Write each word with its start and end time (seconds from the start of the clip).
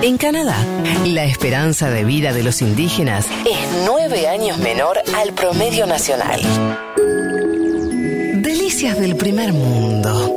En 0.00 0.16
Canadá, 0.16 0.56
la 1.06 1.24
esperanza 1.24 1.90
de 1.90 2.04
vida 2.04 2.32
de 2.32 2.44
los 2.44 2.62
indígenas 2.62 3.26
es 3.44 3.84
nueve 3.84 4.28
años 4.28 4.56
menor 4.58 4.96
al 5.16 5.32
promedio 5.32 5.86
nacional. 5.86 6.40
Delicias 8.40 9.00
del 9.00 9.16
primer 9.16 9.52
mundo. 9.52 10.34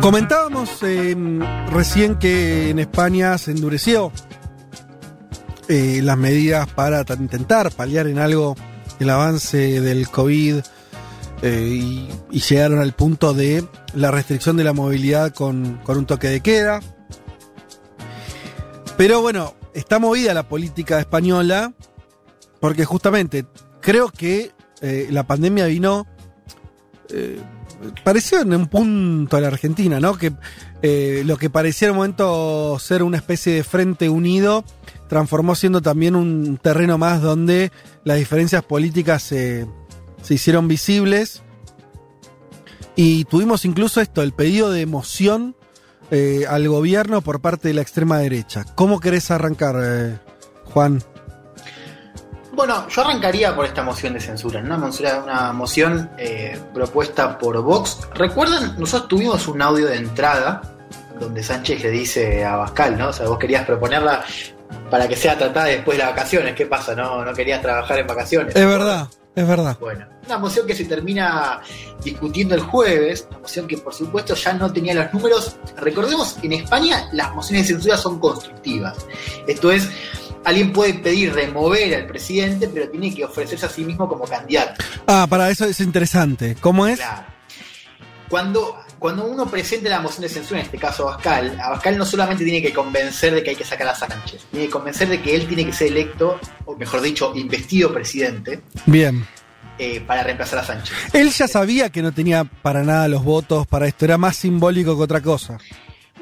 Comentábamos 0.00 0.82
eh, 0.84 1.14
recién 1.70 2.18
que 2.18 2.70
en 2.70 2.78
España 2.78 3.36
se 3.36 3.50
endureció 3.50 4.10
eh, 5.68 6.00
las 6.02 6.16
medidas 6.16 6.68
para 6.68 7.04
intentar 7.18 7.70
paliar 7.72 8.06
en 8.06 8.18
algo 8.18 8.56
el 8.98 9.10
avance 9.10 9.80
del 9.80 10.08
COVID 10.08 10.56
eh, 11.42 11.68
y, 11.70 12.08
y 12.30 12.40
llegaron 12.40 12.80
al 12.80 12.92
punto 12.94 13.34
de 13.34 13.64
la 13.94 14.10
restricción 14.10 14.56
de 14.56 14.64
la 14.64 14.72
movilidad 14.72 15.32
con, 15.32 15.80
con 15.84 15.98
un 15.98 16.06
toque 16.06 16.28
de 16.28 16.40
queda. 16.40 16.80
Pero 18.96 19.20
bueno, 19.20 19.54
está 19.74 19.98
movida 19.98 20.34
la 20.34 20.48
política 20.48 20.98
española 20.98 21.72
porque 22.60 22.84
justamente 22.84 23.46
creo 23.80 24.08
que 24.10 24.52
eh, 24.80 25.08
la 25.10 25.26
pandemia 25.26 25.66
vino... 25.66 26.06
pareció 28.04 28.40
en 28.40 28.54
un 28.54 28.66
punto 28.66 29.36
a 29.36 29.40
la 29.40 29.48
Argentina, 29.48 30.00
¿no? 30.00 30.16
Que 30.16 30.32
eh, 30.82 31.22
lo 31.24 31.36
que 31.36 31.50
parecía 31.50 31.88
en 31.88 31.92
un 31.92 31.98
momento 31.98 32.78
ser 32.78 33.02
una 33.02 33.16
especie 33.16 33.54
de 33.54 33.64
frente 33.64 34.08
unido 34.08 34.64
transformó 35.08 35.54
siendo 35.54 35.80
también 35.80 36.14
un 36.14 36.58
terreno 36.58 36.98
más 36.98 37.22
donde 37.22 37.72
las 38.04 38.18
diferencias 38.18 38.62
políticas 38.62 39.22
se, 39.22 39.66
se 40.22 40.34
hicieron 40.34 40.68
visibles. 40.68 41.42
Y 42.94 43.24
tuvimos 43.24 43.64
incluso 43.64 44.00
esto, 44.00 44.22
el 44.22 44.32
pedido 44.32 44.70
de 44.70 44.80
emoción 44.80 45.54
eh, 46.10 46.46
al 46.48 46.68
gobierno 46.68 47.20
por 47.20 47.40
parte 47.40 47.68
de 47.68 47.74
la 47.74 47.82
extrema 47.82 48.18
derecha. 48.18 48.64
¿Cómo 48.74 48.98
querés 48.98 49.30
arrancar, 49.30 49.76
eh, 49.82 50.18
Juan? 50.64 51.02
Bueno, 52.58 52.88
yo 52.88 53.02
arrancaría 53.02 53.54
por 53.54 53.66
esta 53.66 53.84
moción 53.84 54.14
de 54.14 54.20
censura, 54.20 54.58
una, 54.58 54.76
monsura- 54.76 55.22
una 55.22 55.52
moción 55.52 56.10
eh, 56.18 56.58
propuesta 56.74 57.38
por 57.38 57.62
Vox. 57.62 58.00
¿Recuerdan? 58.14 58.74
Nosotros 58.80 59.06
tuvimos 59.06 59.46
un 59.46 59.62
audio 59.62 59.86
de 59.86 59.94
entrada 59.94 60.60
donde 61.20 61.40
Sánchez 61.40 61.80
le 61.84 61.90
dice 61.90 62.44
a 62.44 62.56
Bascal, 62.56 62.98
¿no? 62.98 63.10
O 63.10 63.12
sea, 63.12 63.28
vos 63.28 63.38
querías 63.38 63.64
proponerla 63.64 64.24
para 64.90 65.06
que 65.06 65.14
sea 65.14 65.38
tratada 65.38 65.66
después 65.66 65.96
de 65.98 66.02
las 66.02 66.12
vacaciones. 66.12 66.56
¿Qué 66.56 66.66
pasa? 66.66 66.96
¿No, 66.96 67.24
no 67.24 67.32
querías 67.32 67.62
trabajar 67.62 68.00
en 68.00 68.08
vacaciones? 68.08 68.56
Es 68.56 68.66
verdad, 68.66 69.06
es 69.36 69.46
verdad. 69.46 69.76
Bueno, 69.78 70.06
una 70.26 70.38
moción 70.38 70.66
que 70.66 70.74
se 70.74 70.84
termina 70.84 71.60
discutiendo 72.02 72.56
el 72.56 72.60
jueves, 72.62 73.24
una 73.30 73.38
moción 73.38 73.68
que 73.68 73.78
por 73.78 73.94
supuesto 73.94 74.34
ya 74.34 74.52
no 74.54 74.72
tenía 74.72 74.94
los 74.94 75.14
números. 75.14 75.56
Recordemos, 75.76 76.36
en 76.42 76.54
España 76.54 77.08
las 77.12 77.32
mociones 77.36 77.68
de 77.68 77.74
censura 77.74 77.96
son 77.96 78.18
constructivas. 78.18 78.96
Esto 79.46 79.70
es, 79.70 79.88
alguien 80.44 80.72
puede 80.72 80.94
pedir 80.94 81.32
remover 81.34 81.94
al 81.94 82.06
presidente, 82.06 82.68
pero 82.68 82.88
tiene 82.88 83.14
que 83.14 83.24
ofrecerse 83.24 83.66
a 83.66 83.68
sí 83.68 83.84
mismo 83.84 84.08
como 84.08 84.24
candidato. 84.24 84.82
Ah, 85.06 85.26
para 85.28 85.50
eso 85.50 85.64
es 85.64 85.80
interesante. 85.80 86.56
¿Cómo 86.60 86.86
es? 86.86 86.98
Claro. 86.98 87.26
Cuando, 88.28 88.76
cuando 88.98 89.26
uno 89.26 89.46
presenta 89.46 89.88
la 89.88 90.00
moción 90.00 90.22
de 90.22 90.28
censura, 90.28 90.60
en 90.60 90.66
este 90.66 90.76
caso 90.76 91.08
a 91.08 91.16
Bascal, 91.16 91.58
a 91.60 91.70
Bascal 91.70 91.96
no 91.96 92.04
solamente 92.04 92.44
tiene 92.44 92.60
que 92.60 92.74
convencer 92.74 93.34
de 93.34 93.42
que 93.42 93.50
hay 93.50 93.56
que 93.56 93.64
sacar 93.64 93.88
a 93.88 93.94
Sánchez, 93.94 94.46
tiene 94.50 94.66
que 94.66 94.70
convencer 94.72 95.08
de 95.08 95.22
que 95.22 95.34
él 95.34 95.46
tiene 95.46 95.64
que 95.64 95.72
ser 95.72 95.88
electo, 95.88 96.38
o 96.66 96.76
mejor 96.76 97.00
dicho, 97.00 97.32
investido 97.34 97.90
presidente, 97.92 98.60
Bien. 98.84 99.26
eh, 99.78 100.02
para 100.06 100.22
reemplazar 100.24 100.58
a 100.58 100.64
Sánchez. 100.64 100.94
Él 101.14 101.30
ya 101.30 101.48
sabía 101.48 101.88
que 101.90 102.02
no 102.02 102.12
tenía 102.12 102.44
para 102.44 102.82
nada 102.82 103.08
los 103.08 103.24
votos 103.24 103.66
para 103.66 103.86
esto, 103.86 104.04
era 104.04 104.18
más 104.18 104.36
simbólico 104.36 104.94
que 104.94 105.02
otra 105.04 105.22
cosa. 105.22 105.56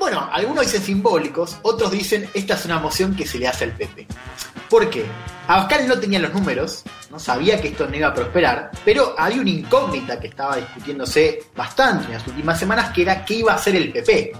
Bueno, 0.06 0.28
algunos 0.30 0.66
dicen 0.66 0.82
simbólicos, 0.82 1.56
otros 1.62 1.90
dicen 1.90 2.30
esta 2.32 2.54
es 2.54 2.64
una 2.64 2.78
moción 2.78 3.16
que 3.16 3.26
se 3.26 3.40
le 3.40 3.48
hace 3.48 3.64
al 3.64 3.72
PP. 3.72 4.06
¿Por 4.70 4.88
qué? 4.88 5.04
Abascal 5.48 5.88
no 5.88 5.98
tenía 5.98 6.20
los 6.20 6.32
números, 6.32 6.84
no 7.10 7.18
sabía 7.18 7.60
que 7.60 7.66
esto 7.66 7.88
no 7.88 7.96
iba 7.96 8.06
a 8.06 8.14
prosperar, 8.14 8.70
pero 8.84 9.16
había 9.18 9.40
una 9.40 9.50
incógnita 9.50 10.20
que 10.20 10.28
estaba 10.28 10.58
discutiéndose 10.58 11.46
bastante 11.56 12.06
en 12.06 12.12
las 12.12 12.24
últimas 12.24 12.56
semanas, 12.56 12.92
que 12.92 13.02
era 13.02 13.24
qué 13.24 13.34
iba 13.34 13.50
a 13.50 13.56
hacer 13.56 13.74
el 13.74 13.92
PP. 13.92 14.32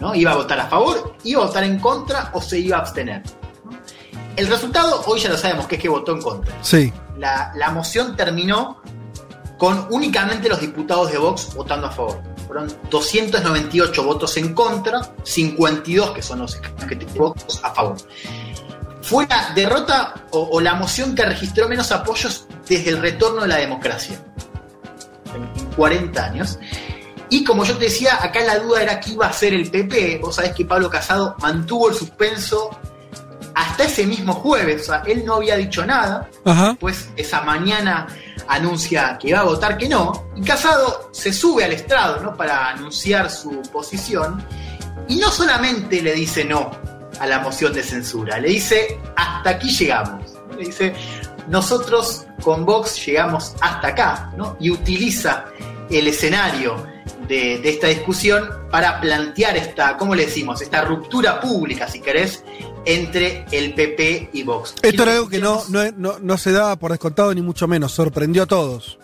¿no? 0.00 0.16
¿Iba 0.16 0.32
a 0.32 0.34
votar 0.34 0.58
a 0.58 0.66
favor, 0.66 1.14
iba 1.22 1.44
a 1.44 1.46
votar 1.46 1.62
en 1.62 1.78
contra 1.78 2.30
o 2.32 2.42
se 2.42 2.58
iba 2.58 2.78
a 2.78 2.80
abstener? 2.80 3.22
¿no? 3.64 3.70
El 4.34 4.48
resultado 4.48 5.00
hoy 5.06 5.20
ya 5.20 5.28
lo 5.28 5.36
sabemos, 5.36 5.68
que 5.68 5.76
es 5.76 5.80
que 5.80 5.88
votó 5.88 6.10
en 6.10 6.22
contra. 6.22 6.52
Sí. 6.60 6.92
La, 7.18 7.52
la 7.54 7.70
moción 7.70 8.16
terminó 8.16 8.82
con 9.58 9.86
únicamente 9.90 10.48
los 10.48 10.60
diputados 10.60 11.12
de 11.12 11.18
Vox 11.18 11.54
votando 11.54 11.86
a 11.86 11.92
favor. 11.92 12.33
Fueron 12.46 12.72
298 12.90 14.04
votos 14.04 14.36
en 14.36 14.54
contra, 14.54 15.00
52 15.22 16.10
que 16.10 16.22
son 16.22 16.40
los 16.40 16.56
que 16.56 16.96
tienen 16.96 17.14
votos 17.14 17.60
a 17.62 17.70
favor. 17.70 17.96
Fue 19.02 19.26
la 19.26 19.52
derrota 19.54 20.14
o, 20.30 20.48
o 20.52 20.60
la 20.60 20.74
moción 20.74 21.14
que 21.14 21.24
registró 21.24 21.68
menos 21.68 21.92
apoyos 21.92 22.46
desde 22.68 22.90
el 22.90 23.00
retorno 23.00 23.42
de 23.42 23.48
la 23.48 23.56
democracia. 23.56 24.18
En 25.34 25.64
40 25.76 26.24
años. 26.24 26.58
Y 27.28 27.44
como 27.44 27.64
yo 27.64 27.76
te 27.76 27.86
decía, 27.86 28.18
acá 28.22 28.40
la 28.42 28.58
duda 28.58 28.82
era 28.82 29.00
qué 29.00 29.10
iba 29.10 29.26
a 29.26 29.30
hacer 29.30 29.54
el 29.54 29.70
PP. 29.70 30.20
Vos 30.22 30.36
sabés 30.36 30.52
que 30.52 30.64
Pablo 30.64 30.88
Casado 30.88 31.36
mantuvo 31.40 31.88
el 31.88 31.94
suspenso 31.94 32.70
hasta 33.54 33.84
ese 33.84 34.06
mismo 34.06 34.34
jueves. 34.34 34.82
O 34.82 34.84
sea, 34.84 35.02
él 35.06 35.24
no 35.24 35.34
había 35.34 35.56
dicho 35.56 35.84
nada. 35.84 36.28
Ajá. 36.44 36.76
Pues 36.78 37.08
esa 37.16 37.40
mañana 37.40 38.06
anuncia 38.48 39.18
que 39.20 39.32
va 39.32 39.40
a 39.40 39.44
votar 39.44 39.76
que 39.78 39.88
no. 39.88 40.28
Y 40.36 40.42
Casado 40.42 41.10
se 41.12 41.32
sube 41.32 41.64
al 41.64 41.72
estrado 41.72 42.20
¿no? 42.20 42.36
para 42.36 42.70
anunciar 42.70 43.30
su 43.30 43.62
posición. 43.72 44.44
Y 45.08 45.16
no 45.16 45.30
solamente 45.30 46.00
le 46.02 46.12
dice 46.12 46.44
no 46.44 46.70
a 47.20 47.26
la 47.26 47.38
moción 47.40 47.72
de 47.72 47.82
censura, 47.82 48.38
le 48.38 48.48
dice 48.48 48.98
hasta 49.16 49.50
aquí 49.50 49.70
llegamos. 49.70 50.32
Le 50.56 50.66
dice 50.66 50.94
nosotros 51.48 52.26
con 52.42 52.64
Vox 52.64 53.04
llegamos 53.04 53.54
hasta 53.60 53.88
acá. 53.88 54.32
¿no? 54.36 54.56
Y 54.60 54.70
utiliza 54.70 55.46
el 55.90 56.08
escenario 56.08 56.93
de, 57.28 57.58
de 57.58 57.68
esta 57.70 57.88
discusión 57.88 58.48
para 58.70 59.00
plantear 59.00 59.56
esta, 59.56 59.96
¿cómo 59.96 60.14
le 60.14 60.26
decimos? 60.26 60.60
Esta 60.62 60.82
ruptura 60.82 61.40
pública, 61.40 61.88
si 61.88 62.00
querés, 62.00 62.44
entre 62.84 63.44
el 63.50 63.74
PP 63.74 64.30
y 64.32 64.42
Vox. 64.42 64.74
Esto 64.82 65.02
era 65.02 65.12
algo 65.12 65.28
que 65.28 65.38
no, 65.38 65.62
no, 65.68 65.90
no, 65.96 66.18
no 66.20 66.38
se 66.38 66.52
daba 66.52 66.76
por 66.76 66.90
descontado 66.90 67.34
ni 67.34 67.42
mucho 67.42 67.66
menos, 67.66 67.92
sorprendió 67.92 68.42
a 68.44 68.46
todos. 68.46 68.98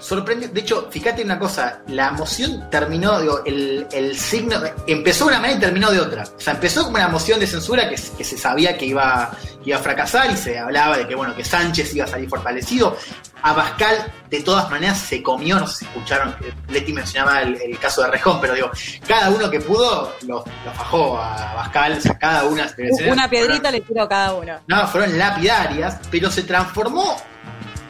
Sorprendió, 0.00 0.48
de 0.48 0.60
hecho, 0.60 0.88
fíjate 0.90 1.24
una 1.24 1.40
cosa, 1.40 1.82
la 1.88 2.12
moción 2.12 2.70
terminó, 2.70 3.20
digo, 3.20 3.42
el, 3.44 3.84
el 3.90 4.16
signo, 4.16 4.60
empezó 4.86 5.24
de 5.24 5.30
una 5.30 5.40
manera 5.40 5.58
y 5.58 5.60
terminó 5.60 5.90
de 5.90 5.98
otra. 5.98 6.22
O 6.22 6.40
sea, 6.40 6.54
empezó 6.54 6.84
como 6.84 6.96
una 6.96 7.08
moción 7.08 7.40
de 7.40 7.48
censura 7.48 7.88
que, 7.88 7.96
que 8.16 8.22
se 8.22 8.38
sabía 8.38 8.78
que 8.78 8.86
iba, 8.86 9.36
que 9.64 9.70
iba 9.70 9.78
a 9.78 9.82
fracasar 9.82 10.30
y 10.30 10.36
se 10.36 10.56
hablaba 10.56 10.98
de 10.98 11.08
que, 11.08 11.16
bueno, 11.16 11.34
que 11.34 11.44
Sánchez 11.44 11.92
iba 11.96 12.04
a 12.04 12.08
salir 12.08 12.28
fortalecido. 12.28 12.96
Abascal, 13.42 14.12
de 14.28 14.40
todas 14.42 14.70
maneras, 14.70 14.98
se 14.98 15.22
comió, 15.22 15.58
no 15.58 15.66
sé 15.66 15.78
si 15.78 15.84
escucharon, 15.84 16.34
Leti 16.68 16.92
mencionaba 16.92 17.42
el, 17.42 17.60
el 17.60 17.78
caso 17.78 18.02
de 18.02 18.10
Rejón, 18.10 18.40
pero 18.40 18.54
digo, 18.54 18.70
cada 19.06 19.30
uno 19.30 19.48
que 19.48 19.60
pudo 19.60 20.14
lo, 20.22 20.44
lo 20.64 20.72
fajó 20.72 21.18
a 21.18 21.52
Abascal, 21.52 21.92
o 21.92 22.00
sea, 22.00 22.18
cada 22.18 22.44
una... 22.44 22.68
Una 23.08 23.30
piedrita 23.30 23.70
le 23.70 23.80
tiró 23.80 24.02
a 24.02 24.08
cada 24.08 24.34
uno. 24.34 24.60
No, 24.66 24.86
fueron 24.88 25.16
lapidarias, 25.18 25.98
pero 26.10 26.30
se 26.30 26.42
transformó 26.42 27.16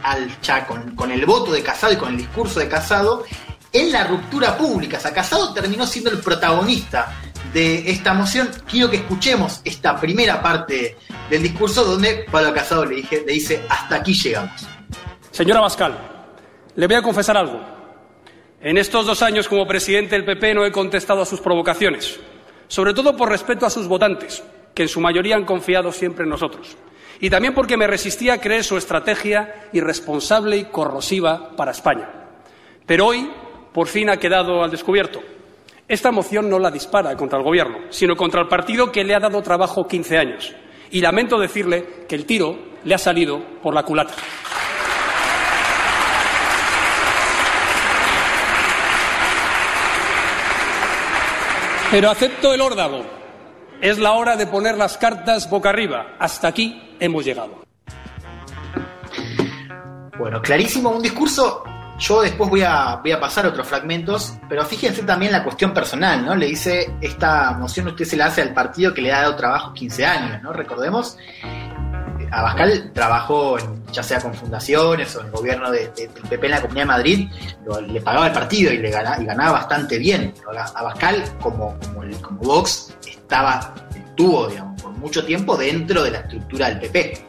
al 0.02 0.30
con, 0.66 0.94
con 0.94 1.10
el 1.10 1.24
voto 1.26 1.52
de 1.52 1.62
Casado 1.62 1.92
y 1.92 1.96
con 1.96 2.10
el 2.10 2.18
discurso 2.18 2.60
de 2.60 2.68
Casado 2.68 3.24
en 3.72 3.92
la 3.92 4.04
ruptura 4.04 4.56
pública. 4.56 4.98
O 4.98 5.00
sea, 5.00 5.12
Casado 5.12 5.52
terminó 5.52 5.86
siendo 5.86 6.10
el 6.10 6.18
protagonista 6.18 7.12
de 7.52 7.90
esta 7.90 8.14
moción. 8.14 8.50
Quiero 8.68 8.90
que 8.90 8.96
escuchemos 8.98 9.60
esta 9.64 9.98
primera 10.00 10.42
parte 10.42 10.96
del 11.30 11.42
discurso 11.42 11.84
donde 11.84 12.26
Pablo 12.30 12.52
Casado 12.54 12.84
le, 12.84 12.96
dije, 12.96 13.24
le 13.26 13.32
dice, 13.32 13.64
hasta 13.68 13.96
aquí 13.96 14.14
llegamos. 14.14 14.66
Señora 15.38 15.60
Bascal, 15.60 15.96
le 16.74 16.86
voy 16.88 16.96
a 16.96 17.02
confesar 17.02 17.36
algo. 17.36 17.60
En 18.60 18.76
estos 18.76 19.06
dos 19.06 19.22
años 19.22 19.46
como 19.46 19.68
presidente 19.68 20.16
del 20.16 20.24
PP 20.24 20.52
no 20.52 20.64
he 20.64 20.72
contestado 20.72 21.22
a 21.22 21.24
sus 21.24 21.40
provocaciones, 21.40 22.18
sobre 22.66 22.92
todo 22.92 23.16
por 23.16 23.28
respeto 23.28 23.64
a 23.64 23.70
sus 23.70 23.86
votantes, 23.86 24.42
que 24.74 24.82
en 24.82 24.88
su 24.88 25.00
mayoría 25.00 25.36
han 25.36 25.44
confiado 25.44 25.92
siempre 25.92 26.24
en 26.24 26.30
nosotros, 26.30 26.76
y 27.20 27.30
también 27.30 27.54
porque 27.54 27.76
me 27.76 27.86
resistía 27.86 28.32
a 28.32 28.40
creer 28.40 28.64
su 28.64 28.76
estrategia 28.76 29.68
irresponsable 29.72 30.56
y 30.56 30.64
corrosiva 30.64 31.50
para 31.54 31.70
España. 31.70 32.10
Pero 32.84 33.06
hoy, 33.06 33.30
por 33.72 33.86
fin, 33.86 34.10
ha 34.10 34.16
quedado 34.16 34.64
al 34.64 34.72
descubierto. 34.72 35.20
Esta 35.86 36.10
moción 36.10 36.50
no 36.50 36.58
la 36.58 36.72
dispara 36.72 37.16
contra 37.16 37.38
el 37.38 37.44
Gobierno, 37.44 37.78
sino 37.90 38.16
contra 38.16 38.40
el 38.40 38.48
partido 38.48 38.90
que 38.90 39.04
le 39.04 39.14
ha 39.14 39.20
dado 39.20 39.40
trabajo 39.40 39.86
15 39.86 40.18
años. 40.18 40.52
Y 40.90 41.00
lamento 41.00 41.38
decirle 41.38 42.06
que 42.08 42.16
el 42.16 42.26
tiro 42.26 42.58
le 42.82 42.92
ha 42.92 42.98
salido 42.98 43.40
por 43.62 43.72
la 43.72 43.84
culata. 43.84 44.14
Pero 51.90 52.10
acepto 52.10 52.52
el 52.52 52.60
órdago. 52.60 53.02
Es 53.80 53.98
la 53.98 54.12
hora 54.12 54.36
de 54.36 54.46
poner 54.46 54.76
las 54.76 54.98
cartas 54.98 55.48
boca 55.48 55.70
arriba. 55.70 56.16
Hasta 56.18 56.48
aquí 56.48 56.96
hemos 57.00 57.24
llegado. 57.24 57.64
Bueno, 60.18 60.42
clarísimo, 60.42 60.90
un 60.90 61.00
discurso. 61.00 61.64
Yo 61.98 62.20
después 62.20 62.50
voy 62.50 62.60
a, 62.60 62.96
voy 62.96 63.12
a 63.12 63.18
pasar 63.18 63.46
otros 63.46 63.66
fragmentos, 63.66 64.34
pero 64.50 64.64
fíjense 64.66 65.02
también 65.02 65.32
la 65.32 65.42
cuestión 65.42 65.72
personal, 65.72 66.26
¿no? 66.26 66.36
Le 66.36 66.46
dice, 66.46 66.94
esta 67.00 67.52
moción 67.52 67.88
usted 67.88 68.04
se 68.04 68.16
la 68.18 68.26
hace 68.26 68.42
al 68.42 68.52
partido 68.52 68.92
que 68.92 69.00
le 69.00 69.10
ha 69.10 69.22
dado 69.22 69.34
trabajo 69.36 69.72
15 69.72 70.04
años, 70.04 70.42
¿no? 70.42 70.52
Recordemos, 70.52 71.16
Abascal 72.30 72.90
trabajó 72.94 73.58
en- 73.58 73.84
ya 73.92 74.02
sea 74.02 74.20
con 74.20 74.34
fundaciones 74.34 75.14
o 75.16 75.20
en 75.20 75.26
el 75.26 75.32
gobierno 75.32 75.70
de- 75.70 75.88
de- 75.96 76.08
del 76.08 76.22
PP 76.28 76.46
en 76.46 76.50
la 76.52 76.60
Comunidad 76.60 76.82
de 76.82 76.86
Madrid, 76.86 77.28
lo- 77.66 77.80
le 77.80 78.00
pagaba 78.00 78.26
el 78.26 78.32
partido 78.32 78.72
y, 78.72 78.78
le 78.78 78.88
y 78.88 78.92
ganaba 78.92 79.52
bastante 79.52 79.98
bien. 79.98 80.34
Abascal, 80.74 81.22
como, 81.40 81.78
como, 81.78 82.02
el- 82.02 82.20
como 82.20 82.40
Vox, 82.40 82.94
estaba, 83.06 83.74
estuvo, 83.94 84.46
digamos, 84.48 84.82
por 84.82 84.92
mucho 84.92 85.24
tiempo 85.24 85.56
dentro 85.56 86.02
de 86.02 86.10
la 86.10 86.18
estructura 86.18 86.68
del 86.68 86.80
PP. 86.80 87.26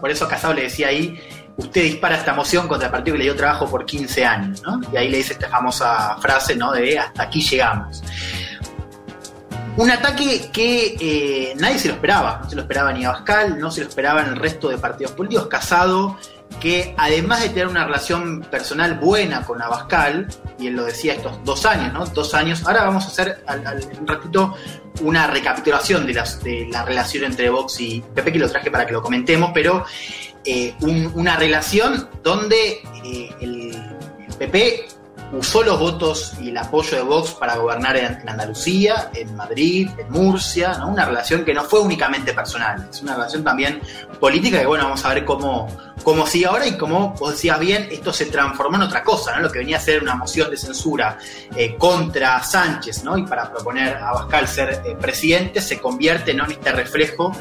Por 0.00 0.10
eso 0.10 0.26
Casado 0.28 0.54
le 0.54 0.62
decía 0.62 0.88
ahí, 0.88 1.18
usted 1.56 1.82
dispara 1.82 2.16
esta 2.16 2.32
moción 2.32 2.66
contra 2.68 2.86
el 2.86 2.92
partido 2.92 3.14
que 3.14 3.18
le 3.18 3.24
dio 3.24 3.36
trabajo 3.36 3.68
por 3.68 3.84
15 3.84 4.24
años, 4.24 4.62
¿no? 4.62 4.80
Y 4.92 4.96
ahí 4.96 5.08
le 5.10 5.18
dice 5.18 5.34
esta 5.34 5.48
famosa 5.48 6.16
frase, 6.20 6.56
¿no? 6.56 6.72
De 6.72 6.98
hasta 6.98 7.24
aquí 7.24 7.42
llegamos. 7.42 8.02
Un 9.80 9.90
ataque 9.90 10.50
que 10.52 10.96
eh, 11.00 11.54
nadie 11.56 11.78
se 11.78 11.88
lo 11.88 11.94
esperaba, 11.94 12.40
no 12.42 12.50
se 12.50 12.54
lo 12.56 12.62
esperaba 12.62 12.92
ni 12.92 13.04
Abascal, 13.06 13.58
no 13.58 13.70
se 13.70 13.80
lo 13.82 13.88
esperaba 13.88 14.20
en 14.20 14.28
el 14.28 14.36
resto 14.36 14.68
de 14.68 14.76
partidos 14.76 15.12
políticos. 15.12 15.46
Casado, 15.46 16.18
que 16.60 16.94
además 16.98 17.40
de 17.40 17.48
tener 17.48 17.66
una 17.66 17.86
relación 17.86 18.42
personal 18.42 18.98
buena 18.98 19.42
con 19.46 19.62
Abascal, 19.62 20.28
y 20.58 20.66
él 20.66 20.74
lo 20.74 20.84
decía 20.84 21.14
estos 21.14 21.42
dos 21.46 21.64
años, 21.64 21.94
¿no? 21.94 22.04
Dos 22.04 22.34
años. 22.34 22.62
Ahora 22.66 22.84
vamos 22.84 23.04
a 23.04 23.08
hacer 23.08 23.42
un 23.98 24.06
ratito 24.06 24.54
una 25.00 25.26
recapitulación 25.28 26.06
de, 26.06 26.12
las, 26.12 26.42
de 26.44 26.68
la 26.70 26.84
relación 26.84 27.24
entre 27.24 27.48
Vox 27.48 27.80
y 27.80 28.04
Pepe, 28.14 28.32
que 28.32 28.38
lo 28.38 28.50
traje 28.50 28.70
para 28.70 28.84
que 28.86 28.92
lo 28.92 29.00
comentemos, 29.00 29.50
pero 29.54 29.86
eh, 30.44 30.74
un- 30.82 31.10
una 31.14 31.36
relación 31.36 32.06
donde 32.22 32.82
eh, 33.02 33.30
el, 33.40 33.96
usó 35.32 35.62
los 35.62 35.78
votos 35.78 36.34
y 36.40 36.48
el 36.48 36.56
apoyo 36.56 36.96
de 36.96 37.02
Vox 37.02 37.32
para 37.32 37.56
gobernar 37.56 37.96
en, 37.96 38.28
Andalucía, 38.28 39.10
en 39.14 39.34
Madrid, 39.36 39.88
en 39.98 40.10
Murcia, 40.10 40.84
una 40.84 41.04
relación 41.04 41.44
que 41.44 41.54
no 41.54 41.64
fue 41.64 41.80
únicamente 41.80 42.32
personal, 42.32 42.88
es 42.90 43.00
una 43.02 43.14
relación 43.14 43.44
también 43.44 43.80
política 44.18 44.58
que 44.60 44.66
bueno, 44.66 44.84
vamos 44.84 45.04
a 45.04 45.14
ver 45.14 45.24
cómo, 45.24 45.68
cómo 46.02 46.26
sigue 46.26 46.46
ahora 46.46 46.66
y 46.66 46.76
como 46.76 47.14
vos 47.14 47.32
decías 47.32 47.58
bien, 47.58 47.88
esto 47.90 48.12
se 48.12 48.26
transformó 48.26 48.76
en 48.76 48.82
otra 48.82 49.02
cosa, 49.02 49.38
lo 49.40 49.50
que 49.50 49.60
venía 49.60 49.76
a 49.76 49.80
ser 49.80 50.02
una 50.02 50.14
moción 50.14 50.50
de 50.50 50.56
censura 50.56 51.18
eh, 51.56 51.76
contra 51.76 52.42
Sánchez 52.42 53.04
¿no? 53.04 53.16
y 53.16 53.24
para 53.24 53.50
proponer 53.50 53.96
a 53.96 54.10
Abascal 54.10 54.48
ser 54.48 54.82
eh, 54.84 54.96
presidente 55.00 55.60
se 55.60 55.78
convierte 55.78 56.34
¿no? 56.34 56.44
en 56.44 56.52
este 56.52 56.72
reflejo 56.72 57.32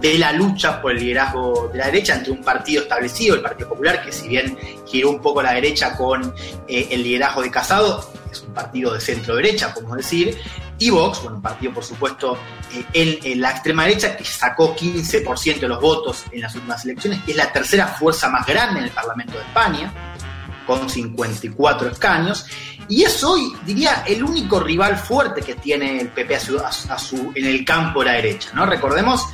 de 0.00 0.18
la 0.18 0.32
lucha 0.32 0.80
por 0.80 0.92
el 0.92 0.98
liderazgo 0.98 1.68
de 1.72 1.78
la 1.78 1.86
derecha 1.86 2.14
entre 2.14 2.32
un 2.32 2.42
partido 2.42 2.82
establecido, 2.82 3.34
el 3.34 3.42
Partido 3.42 3.68
Popular, 3.68 4.04
que 4.04 4.12
si 4.12 4.28
bien 4.28 4.56
giró 4.86 5.10
un 5.10 5.20
poco 5.20 5.42
la 5.42 5.52
derecha 5.52 5.96
con 5.96 6.34
eh, 6.66 6.88
el 6.90 7.02
liderazgo 7.02 7.37
de 7.42 7.50
Casado, 7.50 8.10
es 8.30 8.40
un 8.42 8.52
partido 8.54 8.92
de 8.94 9.00
centro 9.00 9.36
derecha, 9.36 9.72
podemos 9.72 9.96
decir, 9.96 10.38
y 10.78 10.90
Vox, 10.90 11.20
bueno, 11.22 11.36
un 11.36 11.42
partido 11.42 11.72
por 11.74 11.84
supuesto 11.84 12.38
eh, 12.94 13.18
en, 13.24 13.40
la 13.40 13.50
extrema 13.50 13.84
derecha 13.84 14.16
que 14.16 14.24
sacó 14.24 14.76
15% 14.76 15.60
de 15.60 15.68
los 15.68 15.80
votos 15.80 16.24
en 16.30 16.40
las 16.42 16.54
últimas 16.54 16.84
elecciones, 16.84 17.22
que 17.24 17.32
es 17.32 17.36
la 17.36 17.50
tercera 17.52 17.86
fuerza 17.88 18.28
más 18.28 18.46
grande 18.46 18.78
en 18.80 18.84
el 18.86 18.90
Parlamento 18.92 19.34
de 19.34 19.40
España, 19.44 19.92
con 20.66 20.88
54 20.88 21.88
escaños, 21.88 22.44
y 22.88 23.02
es 23.02 23.22
hoy, 23.24 23.54
diría, 23.64 24.04
el 24.06 24.22
único 24.22 24.60
rival 24.60 24.96
fuerte 24.98 25.40
que 25.42 25.54
tiene 25.54 26.00
el 26.00 26.08
PP 26.08 26.36
a 26.36 26.40
su- 26.98 27.32
en 27.34 27.46
el 27.46 27.64
campo 27.64 28.00
de 28.00 28.06
la 28.06 28.12
derecha, 28.12 28.50
¿no? 28.54 28.66
Recordemos 28.66 29.24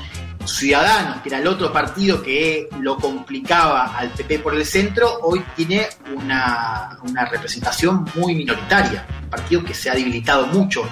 Ciudadanos, 0.46 1.22
que 1.22 1.28
era 1.28 1.38
el 1.38 1.46
otro 1.46 1.72
partido 1.72 2.22
que 2.22 2.68
lo 2.80 2.96
complicaba 2.96 3.96
al 3.96 4.10
PP 4.10 4.40
por 4.40 4.54
el 4.54 4.64
centro, 4.64 5.18
hoy 5.22 5.42
tiene 5.56 5.86
una, 6.14 6.98
una 7.02 7.24
representación 7.26 8.06
muy 8.14 8.34
minoritaria, 8.34 9.06
un 9.22 9.30
partido 9.30 9.64
que 9.64 9.74
se 9.74 9.90
ha 9.90 9.94
debilitado 9.94 10.46
mucho 10.48 10.88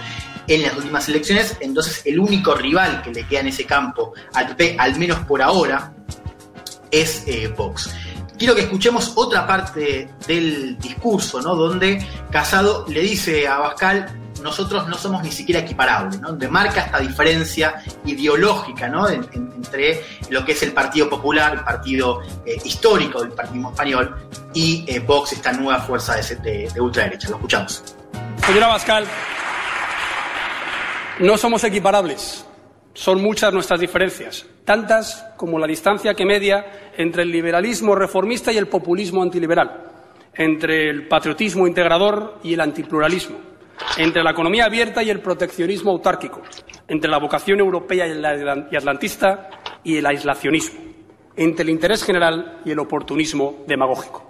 en 0.48 0.62
las 0.62 0.76
últimas 0.76 1.08
elecciones, 1.08 1.56
entonces 1.60 2.02
el 2.04 2.18
único 2.18 2.54
rival 2.54 3.02
que 3.02 3.12
le 3.12 3.26
queda 3.26 3.40
en 3.40 3.48
ese 3.48 3.64
campo 3.64 4.12
al 4.34 4.48
PP, 4.48 4.76
al 4.78 4.98
menos 4.98 5.20
por 5.20 5.40
ahora, 5.40 5.94
es 6.90 7.24
eh, 7.26 7.48
Vox. 7.56 7.90
Quiero 8.38 8.54
que 8.54 8.62
escuchemos 8.62 9.12
otra 9.14 9.46
parte 9.46 10.10
del 10.26 10.76
discurso, 10.78 11.40
¿no? 11.40 11.54
Donde 11.54 12.04
Casado 12.30 12.84
le 12.88 13.00
dice 13.00 13.46
a 13.46 13.56
Abascal, 13.56 14.21
nosotros 14.42 14.86
no 14.88 14.96
somos 14.96 15.22
ni 15.22 15.30
siquiera 15.32 15.60
equiparables, 15.60 16.20
¿no? 16.20 16.28
Donde 16.28 16.48
marca 16.48 16.82
esta 16.82 16.98
diferencia 16.98 17.82
ideológica, 18.04 18.88
¿no? 18.88 19.08
En- 19.08 19.26
en- 19.32 19.52
entre 19.56 20.02
lo 20.30 20.44
que 20.44 20.52
es 20.52 20.62
el 20.62 20.72
Partido 20.72 21.08
Popular, 21.08 21.52
el 21.54 21.60
partido 21.64 22.20
eh, 22.44 22.56
histórico 22.64 23.20
del 23.22 23.32
Partido 23.32 23.70
Español, 23.70 24.16
y 24.54 24.84
eh, 24.88 25.00
Vox, 25.00 25.32
esta 25.32 25.52
nueva 25.52 25.80
fuerza 25.80 26.16
de 26.16 26.68
ultraderecha. 26.80 27.28
Lo 27.30 27.36
escuchamos. 27.36 27.82
Señora 28.46 28.66
Bascal, 28.66 29.04
no 31.20 31.36
somos 31.36 31.62
equiparables. 31.64 32.44
Son 32.94 33.22
muchas 33.22 33.54
nuestras 33.54 33.80
diferencias, 33.80 34.44
tantas 34.66 35.24
como 35.36 35.58
la 35.58 35.66
distancia 35.66 36.12
que 36.14 36.26
media 36.26 36.90
entre 36.96 37.22
el 37.22 37.30
liberalismo 37.32 37.94
reformista 37.94 38.52
y 38.52 38.58
el 38.58 38.66
populismo 38.66 39.22
antiliberal, 39.22 39.84
entre 40.34 40.90
el 40.90 41.08
patriotismo 41.08 41.66
integrador 41.66 42.38
y 42.42 42.52
el 42.52 42.60
antipluralismo, 42.60 43.38
entre 43.96 44.22
la 44.22 44.30
economía 44.30 44.66
abierta 44.66 45.02
y 45.02 45.10
el 45.10 45.20
proteccionismo 45.20 45.90
autárquico, 45.92 46.42
entre 46.88 47.10
la 47.10 47.18
vocación 47.18 47.60
europea 47.60 48.06
y 48.06 48.14
la- 48.14 48.68
y 48.70 48.76
atlantista 48.76 49.50
y 49.84 49.96
el 49.96 50.06
aislacionismo, 50.06 50.80
entre 51.36 51.64
el 51.64 51.70
interés 51.70 52.04
general 52.04 52.60
y 52.64 52.70
el 52.70 52.78
oportunismo 52.78 53.64
demagógico. 53.66 54.24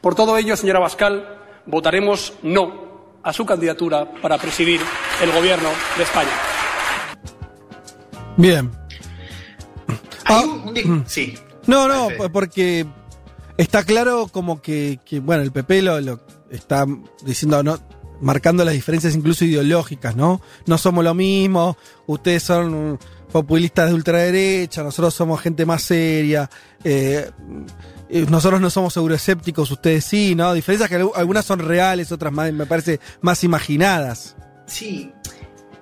Por 0.00 0.14
todo 0.14 0.36
ello, 0.36 0.56
señora 0.56 0.80
Bascal, 0.80 1.38
votaremos 1.66 2.32
no 2.42 2.90
a 3.22 3.32
su 3.32 3.46
candidatura 3.46 4.10
para 4.20 4.36
presidir 4.38 4.80
el 5.22 5.30
Gobierno 5.30 5.68
de 5.96 6.02
España. 6.02 6.30
Bien. 8.36 8.70
Hay 10.24 10.36
Ah, 10.36 10.42
un- 10.44 10.68
un 10.68 10.74
di- 10.74 11.02
sí. 11.06 11.34
No, 11.66 11.86
no, 11.86 12.08
porque 12.32 12.84
está 13.56 13.84
claro 13.84 14.26
como 14.26 14.60
que, 14.60 14.98
que, 15.04 15.20
bueno, 15.20 15.42
el 15.42 15.52
PP 15.52 15.82
lo, 15.82 16.00
lo 16.00 16.20
está 16.50 16.84
diciendo, 17.24 17.62
¿no? 17.62 17.78
Marcando 18.22 18.64
las 18.64 18.72
diferencias 18.74 19.14
incluso 19.14 19.44
ideológicas, 19.44 20.16
¿no? 20.16 20.40
No 20.66 20.78
somos 20.78 21.04
lo 21.04 21.12
mismo, 21.14 21.76
ustedes 22.06 22.42
son 22.42 22.98
populistas 23.30 23.88
de 23.88 23.94
ultraderecha, 23.94 24.82
nosotros 24.82 25.12
somos 25.14 25.40
gente 25.40 25.66
más 25.66 25.82
seria, 25.82 26.48
eh, 26.84 27.30
eh, 28.08 28.26
nosotros 28.28 28.60
no 28.60 28.68
somos 28.70 28.96
euroescépticos, 28.96 29.70
ustedes 29.70 30.04
sí, 30.04 30.34
¿no? 30.34 30.52
Diferencias 30.54 30.88
que 30.90 31.00
algu- 31.00 31.12
algunas 31.14 31.44
son 31.44 31.58
reales, 31.60 32.12
otras 32.12 32.32
más, 32.32 32.52
me 32.52 32.66
parece 32.66 33.00
más 33.22 33.42
imaginadas. 33.44 34.36
Sí, 34.66 35.12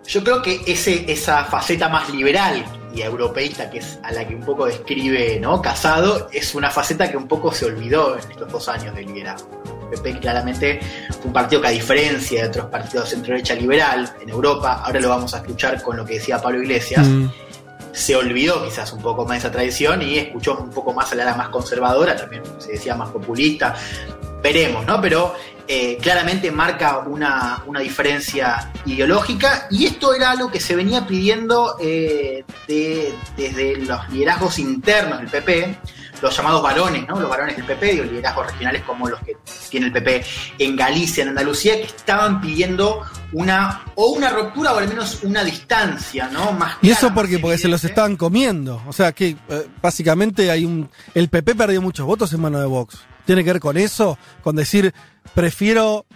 yo 0.06 0.22
creo 0.24 0.40
que 0.42 0.60
ese, 0.66 1.10
esa 1.12 1.44
faceta 1.44 1.88
más 1.88 2.08
liberal 2.14 2.64
y 2.94 3.02
europeísta, 3.02 3.70
que 3.70 3.78
es 3.78 3.98
a 4.02 4.12
la 4.12 4.26
que 4.26 4.34
un 4.34 4.42
poco 4.42 4.66
describe 4.66 5.38
¿no? 5.40 5.60
Casado, 5.62 6.28
es 6.32 6.54
una 6.54 6.70
faceta 6.70 7.10
que 7.10 7.16
un 7.16 7.28
poco 7.28 7.52
se 7.52 7.66
olvidó 7.66 8.14
en 8.14 8.30
estos 8.30 8.50
dos 8.50 8.68
años 8.68 8.94
de 8.94 9.02
liderazgo. 9.02 9.62
PP 9.90 10.20
claramente 10.20 10.80
fue 11.10 11.26
un 11.26 11.32
partido 11.32 11.60
que 11.60 11.68
a 11.68 11.70
diferencia 11.70 12.42
de 12.42 12.48
otros 12.48 12.66
partidos 12.66 13.06
de 13.06 13.16
centro-derecha 13.16 13.54
liberal 13.54 14.12
en 14.20 14.28
Europa, 14.28 14.82
ahora 14.84 15.00
lo 15.00 15.08
vamos 15.08 15.34
a 15.34 15.38
escuchar 15.38 15.82
con 15.82 15.96
lo 15.96 16.04
que 16.04 16.14
decía 16.14 16.40
Pablo 16.40 16.62
Iglesias, 16.62 17.06
Mm. 17.06 17.28
se 17.92 18.14
olvidó 18.14 18.64
quizás 18.64 18.92
un 18.92 19.02
poco 19.02 19.24
más 19.24 19.32
de 19.32 19.38
esa 19.38 19.50
tradición 19.50 20.00
y 20.02 20.18
escuchó 20.18 20.56
un 20.58 20.70
poco 20.70 20.92
más 20.92 21.10
a 21.10 21.16
la 21.16 21.34
más 21.34 21.48
conservadora, 21.48 22.14
también 22.14 22.42
se 22.58 22.72
decía 22.72 22.94
más 22.94 23.10
populista. 23.10 23.74
Veremos, 24.42 24.86
¿no? 24.86 25.00
Pero 25.00 25.34
eh, 25.68 25.98
claramente 26.00 26.50
marca 26.50 26.98
una, 27.00 27.62
una 27.66 27.80
diferencia 27.80 28.70
ideológica 28.86 29.66
y 29.70 29.86
esto 29.86 30.14
era 30.14 30.30
algo 30.32 30.50
que 30.50 30.58
se 30.60 30.74
venía 30.74 31.06
pidiendo 31.06 31.76
eh, 31.80 32.44
de- 32.66 33.14
desde 33.36 33.76
los 33.76 34.08
liderazgos 34.08 34.58
internos 34.58 35.18
del 35.20 35.28
PP, 35.28 35.78
los 36.22 36.36
llamados 36.36 36.62
varones, 36.62 37.06
¿no? 37.06 37.18
Los 37.20 37.30
varones 37.30 37.56
del 37.56 37.64
PP, 37.66 37.92
digo, 37.92 38.04
liderazgos 38.04 38.46
regionales 38.46 38.82
como 38.82 39.08
los 39.08 39.20
que 39.20 39.36
tiene 39.70 39.86
el 39.86 39.92
PP 39.92 40.24
en 40.58 40.76
Galicia, 40.76 41.22
en 41.22 41.28
Andalucía, 41.30 41.76
que 41.76 41.84
estaban 41.86 42.40
pidiendo 42.40 43.02
una 43.32 43.82
o 43.94 44.06
una 44.12 44.30
ruptura 44.30 44.72
o 44.72 44.78
al 44.78 44.88
menos 44.88 45.20
una 45.22 45.44
distancia, 45.44 46.28
¿no? 46.32 46.52
Más 46.52 46.76
Y 46.82 46.90
eso 46.90 47.12
porque, 47.14 47.38
porque 47.38 47.58
se 47.58 47.68
los 47.68 47.84
estaban 47.84 48.16
comiendo. 48.16 48.82
O 48.88 48.92
sea 48.92 49.12
que 49.12 49.36
eh, 49.48 49.66
básicamente 49.80 50.50
hay 50.50 50.64
un. 50.64 50.90
El 51.14 51.28
PP 51.28 51.54
perdió 51.54 51.80
muchos 51.80 52.04
votos 52.06 52.32
en 52.32 52.40
mano 52.40 52.58
de 52.58 52.66
Vox. 52.66 52.98
Tiene 53.26 53.44
que 53.44 53.52
ver 53.52 53.60
con 53.60 53.76
eso, 53.76 54.18
con 54.42 54.56
decir, 54.56 54.92
prefiero, 55.34 56.06